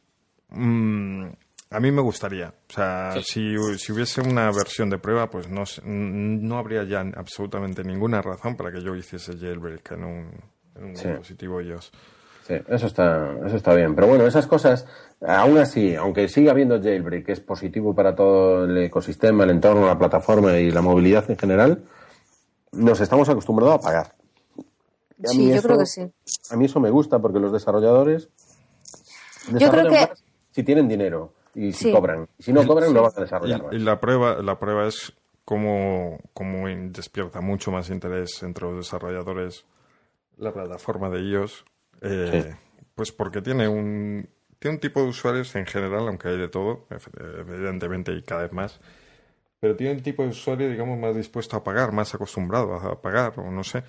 mm, 0.55 1.27
a 1.71 1.81
mí 1.81 1.90
me 1.90 2.03
gustaría. 2.03 2.55
O 2.69 2.73
sea, 2.73 3.12
si, 3.23 3.55
si, 3.79 3.93
hubiese 3.93 4.21
una 4.21 4.51
versión 4.53 4.90
de 4.90 4.99
prueba, 4.99 5.29
pues 5.29 5.49
no, 5.49 5.64
no 5.85 6.59
habría 6.59 6.85
ya 6.85 7.01
absolutamente 7.01 7.83
ninguna 7.83 8.23
razón 8.23 8.57
para 8.57 8.71
que 8.71 8.83
yo 8.83 8.95
hiciese 8.95 9.37
jailbreak 9.37 9.93
en 9.93 10.05
un, 10.05 10.31
en 10.77 10.85
un 10.85 10.93
dispositivo 10.93 11.61
iOS. 11.61 11.90
Sí, 12.47 12.55
eso 12.69 12.87
está, 12.87 13.35
eso 13.47 13.57
está 13.57 13.75
bien. 13.75 13.95
Pero 13.95 14.07
bueno, 14.07 14.27
esas 14.27 14.47
cosas, 14.47 14.87
aún 15.27 15.59
así, 15.59 15.95
aunque 15.95 16.29
siga 16.29 16.53
habiendo 16.53 16.81
jailbreak, 16.81 17.27
que 17.27 17.33
es 17.33 17.40
positivo 17.40 17.95
para 17.95 18.14
todo 18.14 18.67
el 18.67 18.77
ecosistema, 18.79 19.45
el 19.45 19.51
entorno, 19.51 19.87
la 19.87 19.99
plataforma 19.99 20.57
y 20.59 20.71
la 20.71 20.83
movilidad 20.83 21.29
en 21.31 21.38
general, 21.38 21.85
nos 22.73 23.01
estamos 23.01 23.29
acostumbrados 23.29 23.77
a 23.77 23.81
pagar. 23.81 24.14
sí, 25.25 25.53
yo 25.53 25.62
creo 25.62 25.79
que 25.79 25.87
sí. 25.87 26.03
A 26.51 26.57
mí 26.57 26.67
eso 26.67 26.81
me 26.81 26.90
gusta 26.90 27.19
porque 27.19 27.40
los 27.40 27.53
desarrolladores 27.53 28.29
yo 29.53 29.71
creo 29.71 29.88
que... 29.88 30.09
si 30.55 30.62
tienen 30.62 30.87
dinero 30.87 31.33
y 31.55 31.73
si 31.73 31.90
cobran. 31.90 32.29
Si 32.38 32.53
no 32.53 32.64
cobran, 32.64 32.95
no 32.95 33.03
van 33.03 33.12
a 33.17 33.21
desarrollar 33.21 33.67
y, 33.73 33.77
Y 33.77 33.79
la 33.81 33.99
prueba, 33.99 34.40
la 34.40 34.59
prueba 34.59 34.87
es 34.87 35.12
cómo, 35.45 36.21
cómo 36.33 36.69
despierta 36.69 37.40
mucho 37.40 37.73
más 37.73 37.90
interés 37.90 38.43
entre 38.43 38.67
los 38.67 38.77
desarrolladores 38.77 39.64
la 40.37 40.53
plataforma 40.53 41.11
de 41.11 41.21
ellos 41.21 41.64
eh, 42.01 42.55
pues 42.95 43.12
porque 43.12 43.40
tiene 43.40 43.67
un, 43.67 44.29
tiene 44.59 44.77
un 44.77 44.81
tipo 44.81 45.03
de 45.03 45.09
usuarios 45.09 45.55
en 45.57 45.67
general, 45.67 46.07
aunque 46.07 46.29
hay 46.29 46.38
de 46.38 46.49
todo, 46.49 46.87
evidentemente 47.19 48.12
y 48.12 48.23
cada 48.23 48.43
vez 48.43 48.53
más, 48.53 48.81
pero 49.59 49.75
tiene 49.75 49.95
un 49.95 50.03
tipo 50.03 50.23
de 50.23 50.29
usuario, 50.29 50.69
digamos, 50.69 50.99
más 50.99 51.17
dispuesto 51.17 51.57
a 51.57 51.64
pagar, 51.64 51.93
más 51.93 52.14
acostumbrado 52.14 52.75
a 52.75 53.01
pagar, 53.01 53.38
o 53.40 53.51
no 53.51 53.64
sé. 53.64 53.83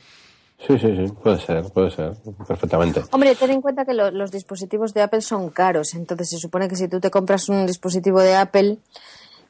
Sí, 0.57 0.79
sí, 0.79 0.95
sí, 0.95 1.13
puede 1.21 1.37
ser, 1.39 1.63
puede 1.71 1.91
ser, 1.91 2.13
perfectamente. 2.47 3.01
Hombre, 3.11 3.35
ten 3.35 3.51
en 3.51 3.61
cuenta 3.61 3.85
que 3.85 3.93
los 3.93 4.31
dispositivos 4.31 4.93
de 4.93 5.01
Apple 5.01 5.21
son 5.21 5.49
caros, 5.49 5.93
entonces 5.93 6.29
se 6.29 6.37
supone 6.37 6.67
que 6.67 6.75
si 6.75 6.87
tú 6.87 6.99
te 6.99 7.11
compras 7.11 7.49
un 7.49 7.67
dispositivo 7.67 8.21
de 8.21 8.35
Apple, 8.35 8.77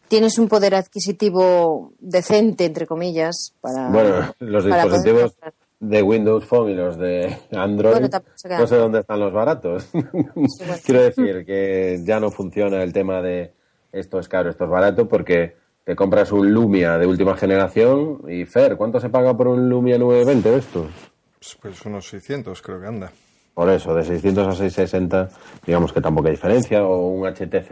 tienes 0.07 0.37
un 0.39 0.47
poder 0.47 0.75
adquisitivo 0.75 1.93
decente, 1.99 2.65
entre 2.65 2.87
comillas, 2.87 3.53
para. 3.61 3.89
Bueno, 3.89 4.33
los 4.39 4.65
dispositivos 4.65 5.35
de 5.79 6.01
Windows 6.01 6.45
Phone 6.45 6.71
y 6.71 6.75
los 6.75 6.97
de 6.97 7.37
Android, 7.51 8.09
no 8.57 8.67
sé 8.67 8.75
dónde 8.75 8.99
están 8.99 9.19
los 9.19 9.31
baratos. 9.31 9.87
Quiero 10.85 11.01
decir 11.01 11.45
que 11.45 12.01
ya 12.03 12.19
no 12.19 12.31
funciona 12.31 12.81
el 12.81 12.93
tema 12.93 13.21
de 13.21 13.53
esto 13.91 14.19
es 14.19 14.27
caro, 14.27 14.49
esto 14.49 14.65
es 14.65 14.69
barato, 14.69 15.07
porque 15.07 15.55
te 15.85 15.95
compras 15.95 16.31
un 16.31 16.51
Lumia 16.51 16.97
de 16.97 17.05
última 17.05 17.37
generación 17.37 18.21
y 18.27 18.45
Fer, 18.45 18.75
¿cuánto 18.75 18.99
se 18.99 19.09
paga 19.09 19.37
por 19.37 19.47
un 19.47 19.69
Lumia 19.69 19.99
920 19.99 20.51
de 20.51 20.57
estos? 20.57 20.87
Pues, 21.37 21.57
pues 21.61 21.85
unos 21.85 22.09
600 22.09 22.59
creo 22.63 22.81
que 22.81 22.87
anda. 22.87 23.11
Por 23.53 23.69
eso, 23.69 23.93
de 23.93 24.03
600 24.03 24.47
a 24.47 24.51
660, 24.55 25.29
digamos 25.65 25.93
que 25.93 26.01
tampoco 26.01 26.27
hay 26.27 26.33
diferencia, 26.33 26.83
o 26.83 27.09
un 27.09 27.27
HTC 27.27 27.71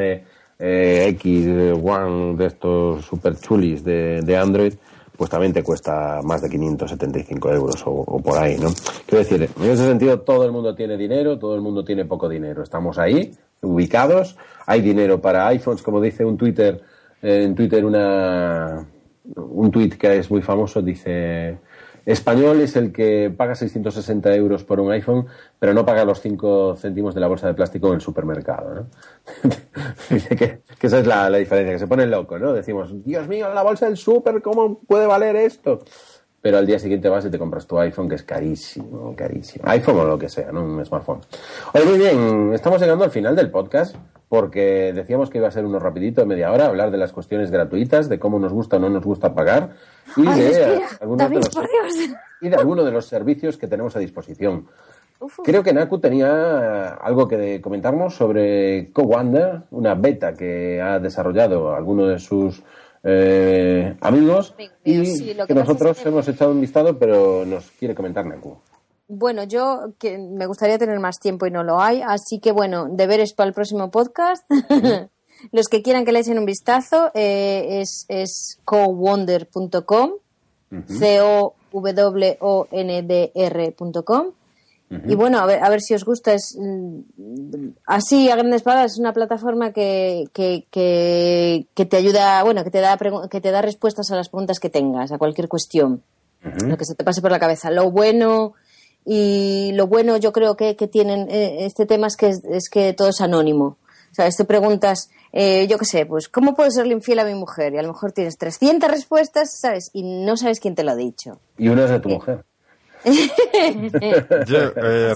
eh, 0.60 1.08
X 1.10 1.48
One 1.84 2.36
de 2.38 2.46
estos 2.46 3.04
super 3.04 3.36
chulis 3.36 3.84
de, 3.84 4.22
de 4.22 4.38
Android, 4.38 4.76
pues 5.18 5.30
también 5.32 5.52
te 5.52 5.64
cuesta 5.64 6.22
más 6.24 6.42
de 6.44 6.50
575 6.50 7.52
euros 7.52 7.84
o, 7.86 8.20
por 8.20 8.38
ahí, 8.38 8.58
¿no? 8.58 8.70
Quiero 9.08 9.24
decir, 9.24 9.50
en 9.60 9.70
ese 9.70 9.86
sentido 9.88 10.22
todo 10.22 10.46
el 10.46 10.52
mundo 10.52 10.76
tiene 10.76 10.98
dinero, 10.98 11.40
todo 11.40 11.56
el 11.56 11.62
mundo 11.62 11.84
tiene 11.84 12.06
poco 12.06 12.30
dinero. 12.30 12.62
Estamos 12.62 13.00
ahí, 13.00 13.32
ubicados, 13.62 14.38
hay 14.68 14.82
dinero 14.82 15.20
para 15.20 15.48
iPhones, 15.48 15.82
como 15.82 16.00
dice 16.00 16.24
un 16.24 16.38
Twitter, 16.38 16.82
en 17.24 17.56
Twitter 17.56 17.84
una, 17.86 18.86
un 19.36 19.72
tweet 19.72 19.92
que 19.92 20.18
es 20.18 20.30
muy 20.30 20.42
famoso, 20.42 20.82
dice 20.82 21.58
español 22.06 22.60
es 22.60 22.76
el 22.76 22.92
que 22.92 23.34
paga 23.36 23.56
660 23.56 24.36
euros 24.36 24.64
por 24.66 24.82
un 24.82 24.92
iPhone, 24.92 25.26
pero 25.58 25.74
no 25.74 25.86
paga 25.86 26.04
los 26.04 26.20
5 26.20 26.76
céntimos 26.76 27.16
de 27.16 27.22
la 27.22 27.28
bolsa 27.28 27.48
de 27.48 27.54
plástico 27.54 27.88
en 27.88 27.96
el 27.96 28.02
supermercado. 28.02 28.76
¿no? 28.76 29.50
que, 30.38 30.60
esa 30.82 31.00
es 31.00 31.08
la, 31.08 31.30
diferencia, 31.30 31.74
que 31.74 31.80
se 31.80 31.88
pone 31.88 32.06
loco, 32.06 32.38
¿no? 32.38 32.52
Decimos, 32.52 33.04
Dios 33.06 33.28
mío, 33.30 33.54
la 33.54 33.64
bolsa 33.64 33.86
del 33.86 33.96
super, 33.96 34.42
¿cómo 34.42 34.80
puede 34.80 35.08
valer 35.08 35.38
esto? 35.38 35.80
Pero 36.42 36.58
al 36.58 36.68
día 36.68 36.78
siguiente 36.78 37.08
vas 37.08 37.26
y 37.26 37.30
te 37.30 37.40
compras 37.40 37.66
tu 37.66 37.80
iPhone, 37.80 38.10
que 38.10 38.16
es 38.16 38.24
carísimo, 38.24 39.16
carísimo. 39.16 39.64
iPhone 39.66 40.00
o 40.00 40.04
lo 40.04 40.20
que 40.20 40.28
sea, 40.28 40.52
¿no? 40.52 40.62
Un 40.62 40.86
smartphone. 40.86 41.22
Oye, 41.74 41.86
muy 41.86 41.98
bien, 41.98 42.52
estamos 42.54 42.82
llegando 42.82 43.06
al 43.06 43.12
final 43.12 43.34
del 43.34 43.50
podcast 43.50 43.96
porque 44.34 44.94
decíamos 44.96 45.30
que 45.30 45.38
iba 45.38 45.48
a 45.48 45.52
ser 45.52 45.64
uno 45.64 45.78
rapidito 45.78 46.22
de 46.22 46.26
media 46.26 46.52
hora, 46.52 46.66
hablar 46.66 46.90
de 46.90 46.98
las 46.98 47.14
cuestiones 47.14 47.52
gratuitas, 47.52 48.10
de 48.10 48.18
cómo 48.18 48.40
nos 48.40 48.52
gusta 48.52 48.78
o 48.78 48.80
no 48.80 48.90
nos 48.90 49.04
gusta 49.04 49.36
pagar 49.36 49.76
y, 50.18 50.24
de, 50.24 50.82
algunos 51.00 51.30
de 51.30 51.36
los, 51.36 51.52
y 52.42 52.50
de 52.50 52.56
algunos 52.56 52.84
de 52.84 52.92
los 52.92 53.06
servicios 53.06 53.58
que 53.58 53.68
tenemos 53.68 53.96
a 53.96 54.00
disposición. 54.00 54.66
Creo 55.44 55.62
que 55.62 55.72
Naku 55.72 56.00
tenía 56.00 56.96
algo 56.96 57.28
que 57.28 57.62
comentarnos 57.62 58.16
sobre 58.16 58.92
CoWander, 58.92 59.66
una 59.70 59.94
beta 59.94 60.34
que 60.34 60.82
ha 60.82 60.98
desarrollado 60.98 61.76
alguno 61.76 62.08
de 62.08 62.18
sus 62.18 62.64
eh, 63.04 63.96
amigos 64.02 64.56
y 64.84 65.36
que, 65.46 65.54
nosotros 65.54 66.04
hemos 66.08 66.28
echado 66.28 66.54
un 66.54 66.60
listado, 66.60 66.98
pero 66.98 67.46
nos 67.46 67.70
quiere 67.70 67.94
comentar 67.94 68.26
Naku. 68.26 68.58
Bueno, 69.08 69.44
yo 69.44 69.94
que 70.00 70.18
me 70.18 70.46
gustaría 70.46 70.78
tener 70.78 71.00
más 71.00 71.20
tiempo 71.20 71.46
y 71.46 71.52
no 71.52 71.64
lo 71.64 71.82
hay, 71.82 72.02
así 72.02 72.40
que 72.40 72.52
bueno, 72.52 72.88
deberes 72.90 73.34
para 73.34 73.48
el 73.50 73.54
próximo 73.54 73.92
podcast. 73.92 74.50
Los 75.52 75.68
que 75.68 75.82
quieran 75.82 76.06
que 76.06 76.14
le 76.14 76.20
echen 76.20 76.38
un 76.38 76.46
vistazo 76.46 77.12
eh, 77.14 77.82
es, 77.82 78.06
es 78.08 78.60
cowonder.com, 78.64 80.12
C-O-W-O-N-D-R.com. 80.88 81.54
Y 85.08 85.16
bueno, 85.16 85.40
a 85.40 85.46
ver, 85.46 85.64
a 85.64 85.70
ver 85.70 85.82
si 85.82 85.96
os 85.96 86.06
gusta. 86.06 86.34
Es, 86.34 86.56
mm, 86.60 87.70
así, 87.88 88.30
a 88.30 88.36
grandes 88.36 88.62
palabras, 88.62 88.94
es 88.94 89.00
una 89.00 89.14
plataforma 89.14 89.72
que, 89.74 90.26
que, 90.34 90.68
que, 90.70 91.86
te 91.86 91.98
ayuda, 91.98 92.44
bueno, 92.44 92.64
que 92.64 92.70
te, 92.70 92.80
da, 92.80 92.98
que 93.30 93.42
te 93.42 93.52
da 93.52 93.62
respuestas 93.62 94.12
a 94.12 94.16
las 94.16 94.30
preguntas 94.30 94.60
que 94.60 94.70
tengas, 94.70 95.12
a 95.12 95.18
cualquier 95.18 95.48
cuestión, 95.48 96.04
lo 96.66 96.78
que 96.78 96.86
se 96.86 96.94
te 96.96 97.04
pase 97.04 97.22
por 97.22 97.32
la 97.32 97.40
cabeza. 97.40 97.72
Lo 97.72 97.90
bueno, 97.90 98.54
y 99.06 99.72
lo 99.74 99.88
bueno 99.88 100.18
yo 100.18 100.32
creo 100.32 100.56
que, 100.56 100.76
que 100.76 100.88
tienen 100.88 101.30
eh, 101.30 101.66
este 101.66 101.86
tema 101.86 102.08
es 102.08 102.16
que, 102.16 102.30
es, 102.30 102.70
que 102.70 102.94
todo 102.94 103.10
es 103.10 103.22
anónimo. 103.22 103.78
O 104.12 104.16
sea, 104.16 104.30
te 104.30 104.46
preguntas, 104.46 105.10
eh, 105.32 105.66
yo 105.68 105.80
qué 105.80 105.86
sé, 105.86 106.06
pues, 106.06 106.30
¿cómo 106.30 106.56
puedo 106.56 106.70
serle 106.70 106.94
infiel 106.94 107.18
a 107.20 107.26
mi 107.26 107.34
mujer? 107.34 107.74
Y 107.74 107.80
a 107.80 107.82
lo 107.82 107.88
mejor 107.88 108.12
tienes 108.12 108.38
300 108.38 108.92
respuestas, 108.92 109.60
¿sabes? 109.60 109.90
Y 109.92 110.04
no 110.04 110.38
sabes 110.38 110.60
quién 110.60 110.76
te 110.76 110.84
lo 110.84 110.92
ha 110.92 110.96
dicho. 110.96 111.40
Y 111.58 111.70
una 111.70 111.86
es 111.86 111.90
de 111.90 112.00
tu 112.00 112.10
eh. 112.12 112.14
mujer. 112.14 112.46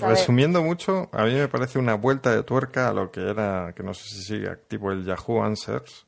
resumiendo 0.01 0.63
mucho, 0.63 1.09
a 1.11 1.25
mí 1.25 1.35
me 1.35 1.47
parece 1.47 1.77
una 1.77 1.93
vuelta 1.93 2.35
de 2.35 2.41
tuerca 2.41 2.89
a 2.89 2.93
lo 2.93 3.11
que 3.11 3.21
era, 3.21 3.73
que 3.75 3.83
no 3.83 3.93
sé 3.93 4.09
si 4.09 4.23
sigue 4.23 4.49
activo 4.49 4.91
el 4.91 5.05
Yahoo 5.05 5.43
Answers, 5.43 6.06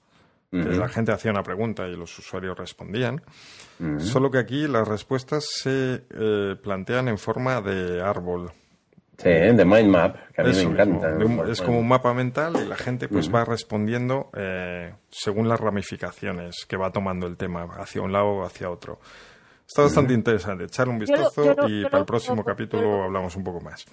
la 0.51 0.87
gente 0.87 1.11
hacía 1.11 1.31
una 1.31 1.43
pregunta 1.43 1.87
y 1.87 1.95
los 1.95 2.17
usuarios 2.17 2.57
respondían. 2.57 3.21
Solo 3.99 4.29
que 4.31 4.39
aquí 4.39 4.67
las 4.67 4.87
respuestas 4.87 5.45
se 5.45 6.03
eh, 6.09 6.55
plantean 6.61 7.07
en 7.07 7.17
forma 7.17 7.61
de 7.61 8.01
árbol. 8.01 8.51
Sí, 9.17 9.29
de 9.29 9.65
mind 9.65 9.89
map, 9.89 10.15
que 10.33 10.41
a 10.41 10.45
mí 10.45 10.51
me 10.53 10.61
encanta. 10.61 11.51
es 11.51 11.61
como 11.61 11.79
un 11.79 11.87
mapa 11.87 12.13
mental 12.13 12.53
y 12.63 12.65
la 12.65 12.77
gente 12.77 13.09
pues 13.09 13.33
va 13.33 13.43
respondiendo 13.43 14.29
eh, 14.33 14.93
según 15.09 15.49
las 15.49 15.59
ramificaciones 15.59 16.65
que 16.65 16.77
va 16.77 16.91
tomando 16.91 17.27
el 17.27 17.35
tema, 17.35 17.67
hacia 17.77 18.01
un 18.01 18.13
lado 18.13 18.27
o 18.27 18.45
hacia 18.45 18.69
otro. 18.69 18.99
Está 19.69 19.83
bastante 19.83 20.15
interesante. 20.15 20.63
Echarle 20.63 20.93
un 20.93 20.99
vistazo 20.99 21.43
y 21.67 21.83
para 21.83 21.99
el 21.99 22.05
próximo 22.05 22.43
capítulo 22.43 23.03
hablamos 23.03 23.35
un 23.35 23.43
poco 23.43 23.61
más. 23.61 23.85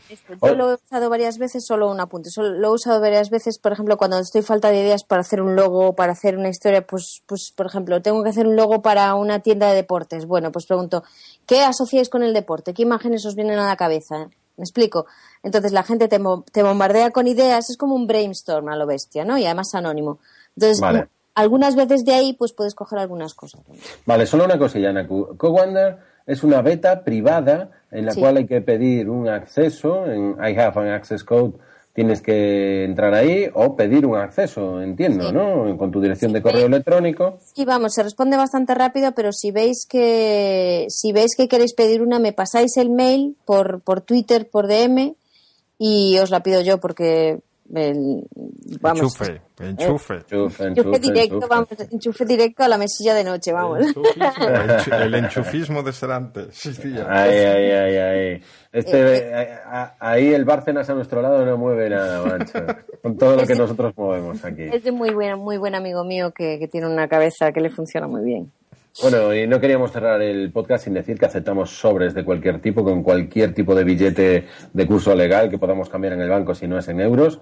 Yo 0.43 0.55
lo 0.55 0.71
he 0.71 0.75
usado 0.77 1.11
varias 1.11 1.37
veces, 1.37 1.67
solo 1.67 1.91
un 1.91 2.01
apunte. 2.01 2.31
lo 2.35 2.69
he 2.69 2.73
usado 2.73 2.99
varias 2.99 3.29
veces, 3.29 3.59
por 3.59 3.73
ejemplo, 3.73 3.99
cuando 3.99 4.19
estoy 4.19 4.41
falta 4.41 4.71
de 4.71 4.81
ideas 4.81 5.05
para 5.05 5.21
hacer 5.21 5.43
un 5.43 5.55
logo, 5.55 5.95
para 5.95 6.12
hacer 6.12 6.39
una 6.39 6.49
historia, 6.49 6.87
pues, 6.87 7.23
pues 7.27 7.53
por 7.55 7.67
ejemplo, 7.67 8.01
tengo 8.01 8.23
que 8.23 8.31
hacer 8.31 8.47
un 8.47 8.57
logo 8.57 8.81
para 8.81 9.15
una 9.17 9.41
tienda 9.41 9.69
de 9.69 9.75
deportes. 9.75 10.25
Bueno, 10.25 10.51
pues 10.51 10.65
pregunto, 10.65 11.05
¿qué 11.45 11.61
asociáis 11.61 12.09
con 12.09 12.23
el 12.23 12.33
deporte? 12.33 12.73
¿Qué 12.73 12.81
imágenes 12.81 13.27
os 13.27 13.35
vienen 13.35 13.59
a 13.59 13.67
la 13.67 13.77
cabeza? 13.77 14.31
¿Me 14.57 14.62
explico? 14.62 15.05
Entonces 15.43 15.73
la 15.73 15.83
gente 15.83 16.09
te, 16.09 16.19
te 16.53 16.62
bombardea 16.62 17.11
con 17.11 17.27
ideas, 17.27 17.69
es 17.69 17.77
como 17.77 17.95
un 17.95 18.07
brainstorm 18.07 18.71
a 18.71 18.77
lo 18.77 18.87
bestia, 18.87 19.27
¿no? 19.27 19.37
Y 19.37 19.45
además 19.45 19.75
anónimo. 19.75 20.21
Entonces, 20.57 20.81
algunas 21.37 21.77
veces 21.77 22.05
de 22.05 22.14
ahí 22.14 22.33
pues 22.33 22.53
puedes 22.53 22.75
coger 22.75 22.99
algunas 22.99 23.35
cosas. 23.35 23.61
Vale, 24.05 24.27
solo 24.27 24.44
una 24.44 24.59
cosilla, 24.59 24.92
Naku. 24.92 25.37
CoWander 25.37 25.99
es 26.27 26.42
una 26.42 26.62
beta 26.62 27.05
privada 27.05 27.70
en 27.92 28.07
la 28.07 28.14
cual 28.14 28.38
hay 28.38 28.46
que 28.46 28.61
pedir 28.61 29.09
un 29.09 29.29
acceso 29.29 30.07
en 30.07 30.37
I 30.42 30.59
have 30.59 30.81
an 30.81 30.88
access 30.88 31.22
code 31.22 31.55
tienes 31.96 32.20
que 32.20 32.85
entrar 32.85 33.14
ahí 33.14 33.49
o 33.55 33.75
pedir 33.75 34.05
un 34.05 34.18
acceso, 34.18 34.83
entiendo, 34.83 35.33
¿no? 35.33 35.79
Con 35.79 35.90
tu 35.90 35.99
dirección 35.99 36.31
de 36.35 36.42
correo 36.42 36.66
electrónico. 36.66 37.38
Sí, 37.55 37.64
vamos, 37.64 37.94
se 37.94 38.03
responde 38.03 38.37
bastante 38.37 38.75
rápido, 38.75 39.12
pero 39.12 39.33
si 39.33 39.51
veis 39.51 39.87
que 39.88 40.85
si 40.90 41.12
veis 41.12 41.35
que 41.35 41.49
queréis 41.49 41.72
pedir 41.72 42.03
una, 42.03 42.18
me 42.18 42.35
pasáis 42.35 42.77
el 42.77 42.90
mail 42.90 43.35
por 43.46 43.81
por 43.81 44.03
Twitter, 44.03 44.46
por 44.46 44.66
DM 44.66 45.14
y 45.79 46.18
os 46.18 46.31
la 46.31 46.42
pido 46.42 46.61
yo 46.61 46.81
porque 46.81 47.40
vamos, 47.68 49.02
enchufe, 49.02 49.40
enchufe. 49.61 50.14
enchufe, 50.24 50.98
directo, 50.98 51.48
vamos, 51.48 51.68
enchufe 51.90 52.24
directo 52.24 52.62
a 52.62 52.68
la 52.68 52.79
mesilla 52.79 53.14
de 53.14 53.24
noche, 53.24 53.52
vamos. 53.52 53.81
El, 54.92 55.14
enchufismo 55.14 55.83
de 55.83 55.92
ser 55.92 56.11
antes. 56.11 56.66
Ay, 57.09 57.38
ay, 57.38 57.70
ay, 57.70 57.96
ay. 57.96 58.42
Este, 58.72 59.00
eh, 59.00 59.42
eh. 59.42 59.59
ahí 59.98 60.35
el 60.35 60.44
Bárcenas 60.44 60.88
a 60.90 60.94
nuestro 60.94 61.22
lado 61.22 61.44
no 61.44 61.57
mueve 61.57 61.90
nada, 61.90 62.24
mancho. 62.24 62.59
Con 63.02 63.16
todo 63.16 63.37
lo 63.37 63.46
que 63.46 63.55
nosotros 63.55 63.94
movemos 63.96 64.44
aquí. 64.44 64.62
Es 64.62 64.85
de 64.85 64.92
muy 64.92 65.11
buen, 65.11 65.38
muy 65.38 65.57
buen 65.57 65.74
amigo 65.74 66.05
mío 66.05 66.33
que, 66.33 66.59
que 66.59 66.68
tiene 66.68 66.87
una 66.87 67.09
cabeza 67.09 67.52
que 67.52 67.61
le 67.61 67.70
funciona 67.70 68.07
muy 68.07 68.24
bien. 68.24 68.52
Bueno, 69.03 69.35
y 69.35 69.47
no 69.47 69.61
queríamos 69.61 69.93
cerrar 69.93 70.23
el 70.23 70.51
podcast 70.53 70.85
sin 70.85 70.95
decir 70.95 71.19
que 71.19 71.27
aceptamos 71.27 71.79
sobres 71.79 72.15
de 72.15 72.25
cualquier 72.25 72.63
tipo, 72.63 72.83
con 72.83 73.03
cualquier 73.03 73.53
tipo 73.53 73.75
de 73.75 73.85
billete 73.85 74.47
de 74.73 74.87
curso 74.87 75.15
legal 75.15 75.51
que 75.51 75.59
podamos 75.59 75.91
cambiar 75.91 76.15
en 76.15 76.23
el 76.23 76.31
banco 76.31 76.55
si 76.55 76.67
no 76.67 76.79
es 76.79 76.89
en 76.89 77.01
euros. 77.01 77.41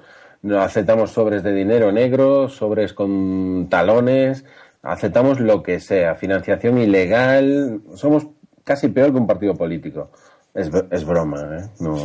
Aceptamos 0.59 1.13
sobres 1.13 1.45
de 1.45 1.55
dinero 1.55 1.93
negro, 1.93 2.49
sobres 2.49 2.93
con 2.93 3.69
talones, 3.71 4.45
aceptamos 4.83 5.39
lo 5.39 5.63
que 5.63 5.79
sea, 5.79 6.17
financiación 6.17 6.79
ilegal. 6.79 7.83
Somos 7.95 8.27
casi 8.65 8.89
peor 8.89 9.13
que 9.13 9.19
un 9.19 9.29
partido 9.29 9.55
político. 9.55 10.11
Es, 10.55 10.71
es 10.93 11.05
broma, 11.05 11.41
¿eh? 11.59 11.69
No, 11.81 11.97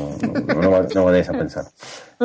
no, 0.95 1.05
vayáis 1.05 1.29
a 1.29 1.33
pensar. 1.33 1.65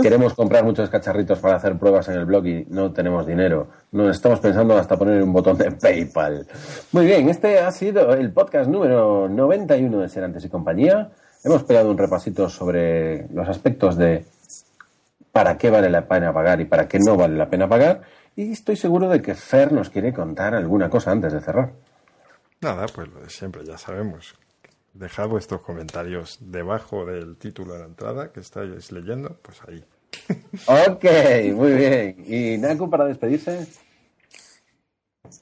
Queremos 0.01 0.33
comprar 0.33 0.65
muchos 0.65 0.89
cacharritos 0.89 1.39
para 1.39 1.57
hacer 1.57 1.79
pruebas 1.79 2.09
en 2.09 2.15
el 2.15 2.25
blog 2.25 2.47
y 2.47 2.65
no 2.71 2.91
tenemos 2.95 3.27
dinero. 3.27 3.69
No 3.93 4.09
estamos 4.09 4.41
pensando 4.41 4.75
hasta 4.75 4.97
poner 4.97 5.23
un 5.23 5.35
botón 5.35 5.59
de 5.59 5.71
PayPal. 5.73 6.47
Muy 6.93 7.05
bien, 7.05 7.29
este 7.29 7.59
ha 7.59 7.71
sido 7.71 8.15
el 8.15 8.33
podcast 8.33 8.71
número 8.71 9.29
91 9.29 9.99
de 9.99 10.09
Serantes 10.09 10.47
y 10.47 10.49
compañía. 10.49 11.11
Hemos 11.45 11.63
pegado 11.65 11.91
un 11.91 11.99
repasito 11.99 12.49
sobre 12.49 13.29
los 13.29 13.47
aspectos 13.47 13.99
de 13.99 14.25
para 15.31 15.59
qué 15.59 15.69
vale 15.69 15.91
la 15.91 16.09
pena 16.09 16.33
pagar 16.33 16.59
y 16.63 16.65
para 16.65 16.89
qué 16.89 17.01
no 17.01 17.19
vale 17.19 17.37
la 17.37 17.51
pena 17.51 17.69
pagar. 17.69 18.01
Y 18.35 18.53
estoy 18.53 18.77
seguro 18.77 19.11
de 19.11 19.21
que 19.21 19.35
Fer 19.35 19.73
nos 19.73 19.91
quiere 19.91 20.15
contar 20.15 20.55
alguna 20.55 20.89
cosa 20.89 21.11
antes 21.11 21.35
de 21.35 21.43
cerrar. 21.43 21.73
Nada, 22.63 22.87
pues 22.95 23.11
siempre, 23.29 23.63
ya 23.67 23.77
sabemos 23.77 24.35
Dejad 24.95 25.29
vuestros 25.29 25.61
comentarios 25.63 26.39
debajo 26.41 27.05
del 27.05 27.37
título 27.37 27.73
de 27.75 27.81
la 27.81 27.87
entrada 27.87 28.31
que 28.33 28.39
estáis 28.39 28.93
leyendo, 28.93 29.37
pues 29.43 29.61
ahí. 29.67 29.85
Ok, 30.89 31.05
muy 31.53 31.73
bien. 31.73 32.25
¿Y 32.27 32.59
Naku 32.59 32.89
para 32.89 33.05
despedirse? 33.05 33.67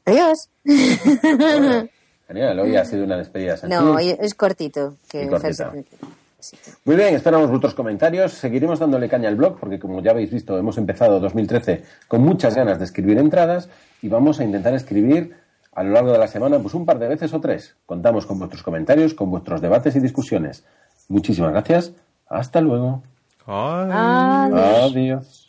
Adiós. 0.06 0.48
genial, 2.26 2.60
hoy 2.60 2.76
ha 2.76 2.84
sido 2.86 3.04
una 3.04 3.18
despedida 3.18 3.58
sencilla. 3.58 3.82
No, 3.82 3.98
es 3.98 4.34
cortito. 4.34 4.96
Que 5.06 5.28
Muy 6.86 6.96
bien, 6.96 7.14
esperamos 7.14 7.50
vuestros 7.50 7.74
comentarios. 7.74 8.32
Seguiremos 8.32 8.78
dándole 8.78 9.06
caña 9.06 9.28
al 9.28 9.36
blog 9.36 9.60
porque, 9.60 9.78
como 9.78 10.00
ya 10.00 10.12
habéis 10.12 10.30
visto, 10.30 10.56
hemos 10.58 10.78
empezado 10.78 11.20
2013 11.20 11.84
con 12.08 12.22
muchas 12.22 12.54
ganas 12.54 12.78
de 12.78 12.86
escribir 12.86 13.18
entradas 13.18 13.68
y 14.00 14.08
vamos 14.08 14.40
a 14.40 14.44
intentar 14.44 14.72
escribir 14.72 15.41
a 15.72 15.82
lo 15.82 15.90
largo 15.90 16.12
de 16.12 16.18
la 16.18 16.28
semana, 16.28 16.58
pues 16.58 16.74
un 16.74 16.84
par 16.84 16.98
de 16.98 17.08
veces 17.08 17.32
o 17.32 17.40
tres. 17.40 17.76
Contamos 17.86 18.26
con 18.26 18.38
vuestros 18.38 18.62
comentarios, 18.62 19.14
con 19.14 19.30
vuestros 19.30 19.60
debates 19.60 19.96
y 19.96 20.00
discusiones. 20.00 20.64
Muchísimas 21.08 21.52
gracias. 21.52 21.92
Hasta 22.28 22.60
luego. 22.60 23.02
Adiós. 23.46 24.92
Adiós. 24.92 25.41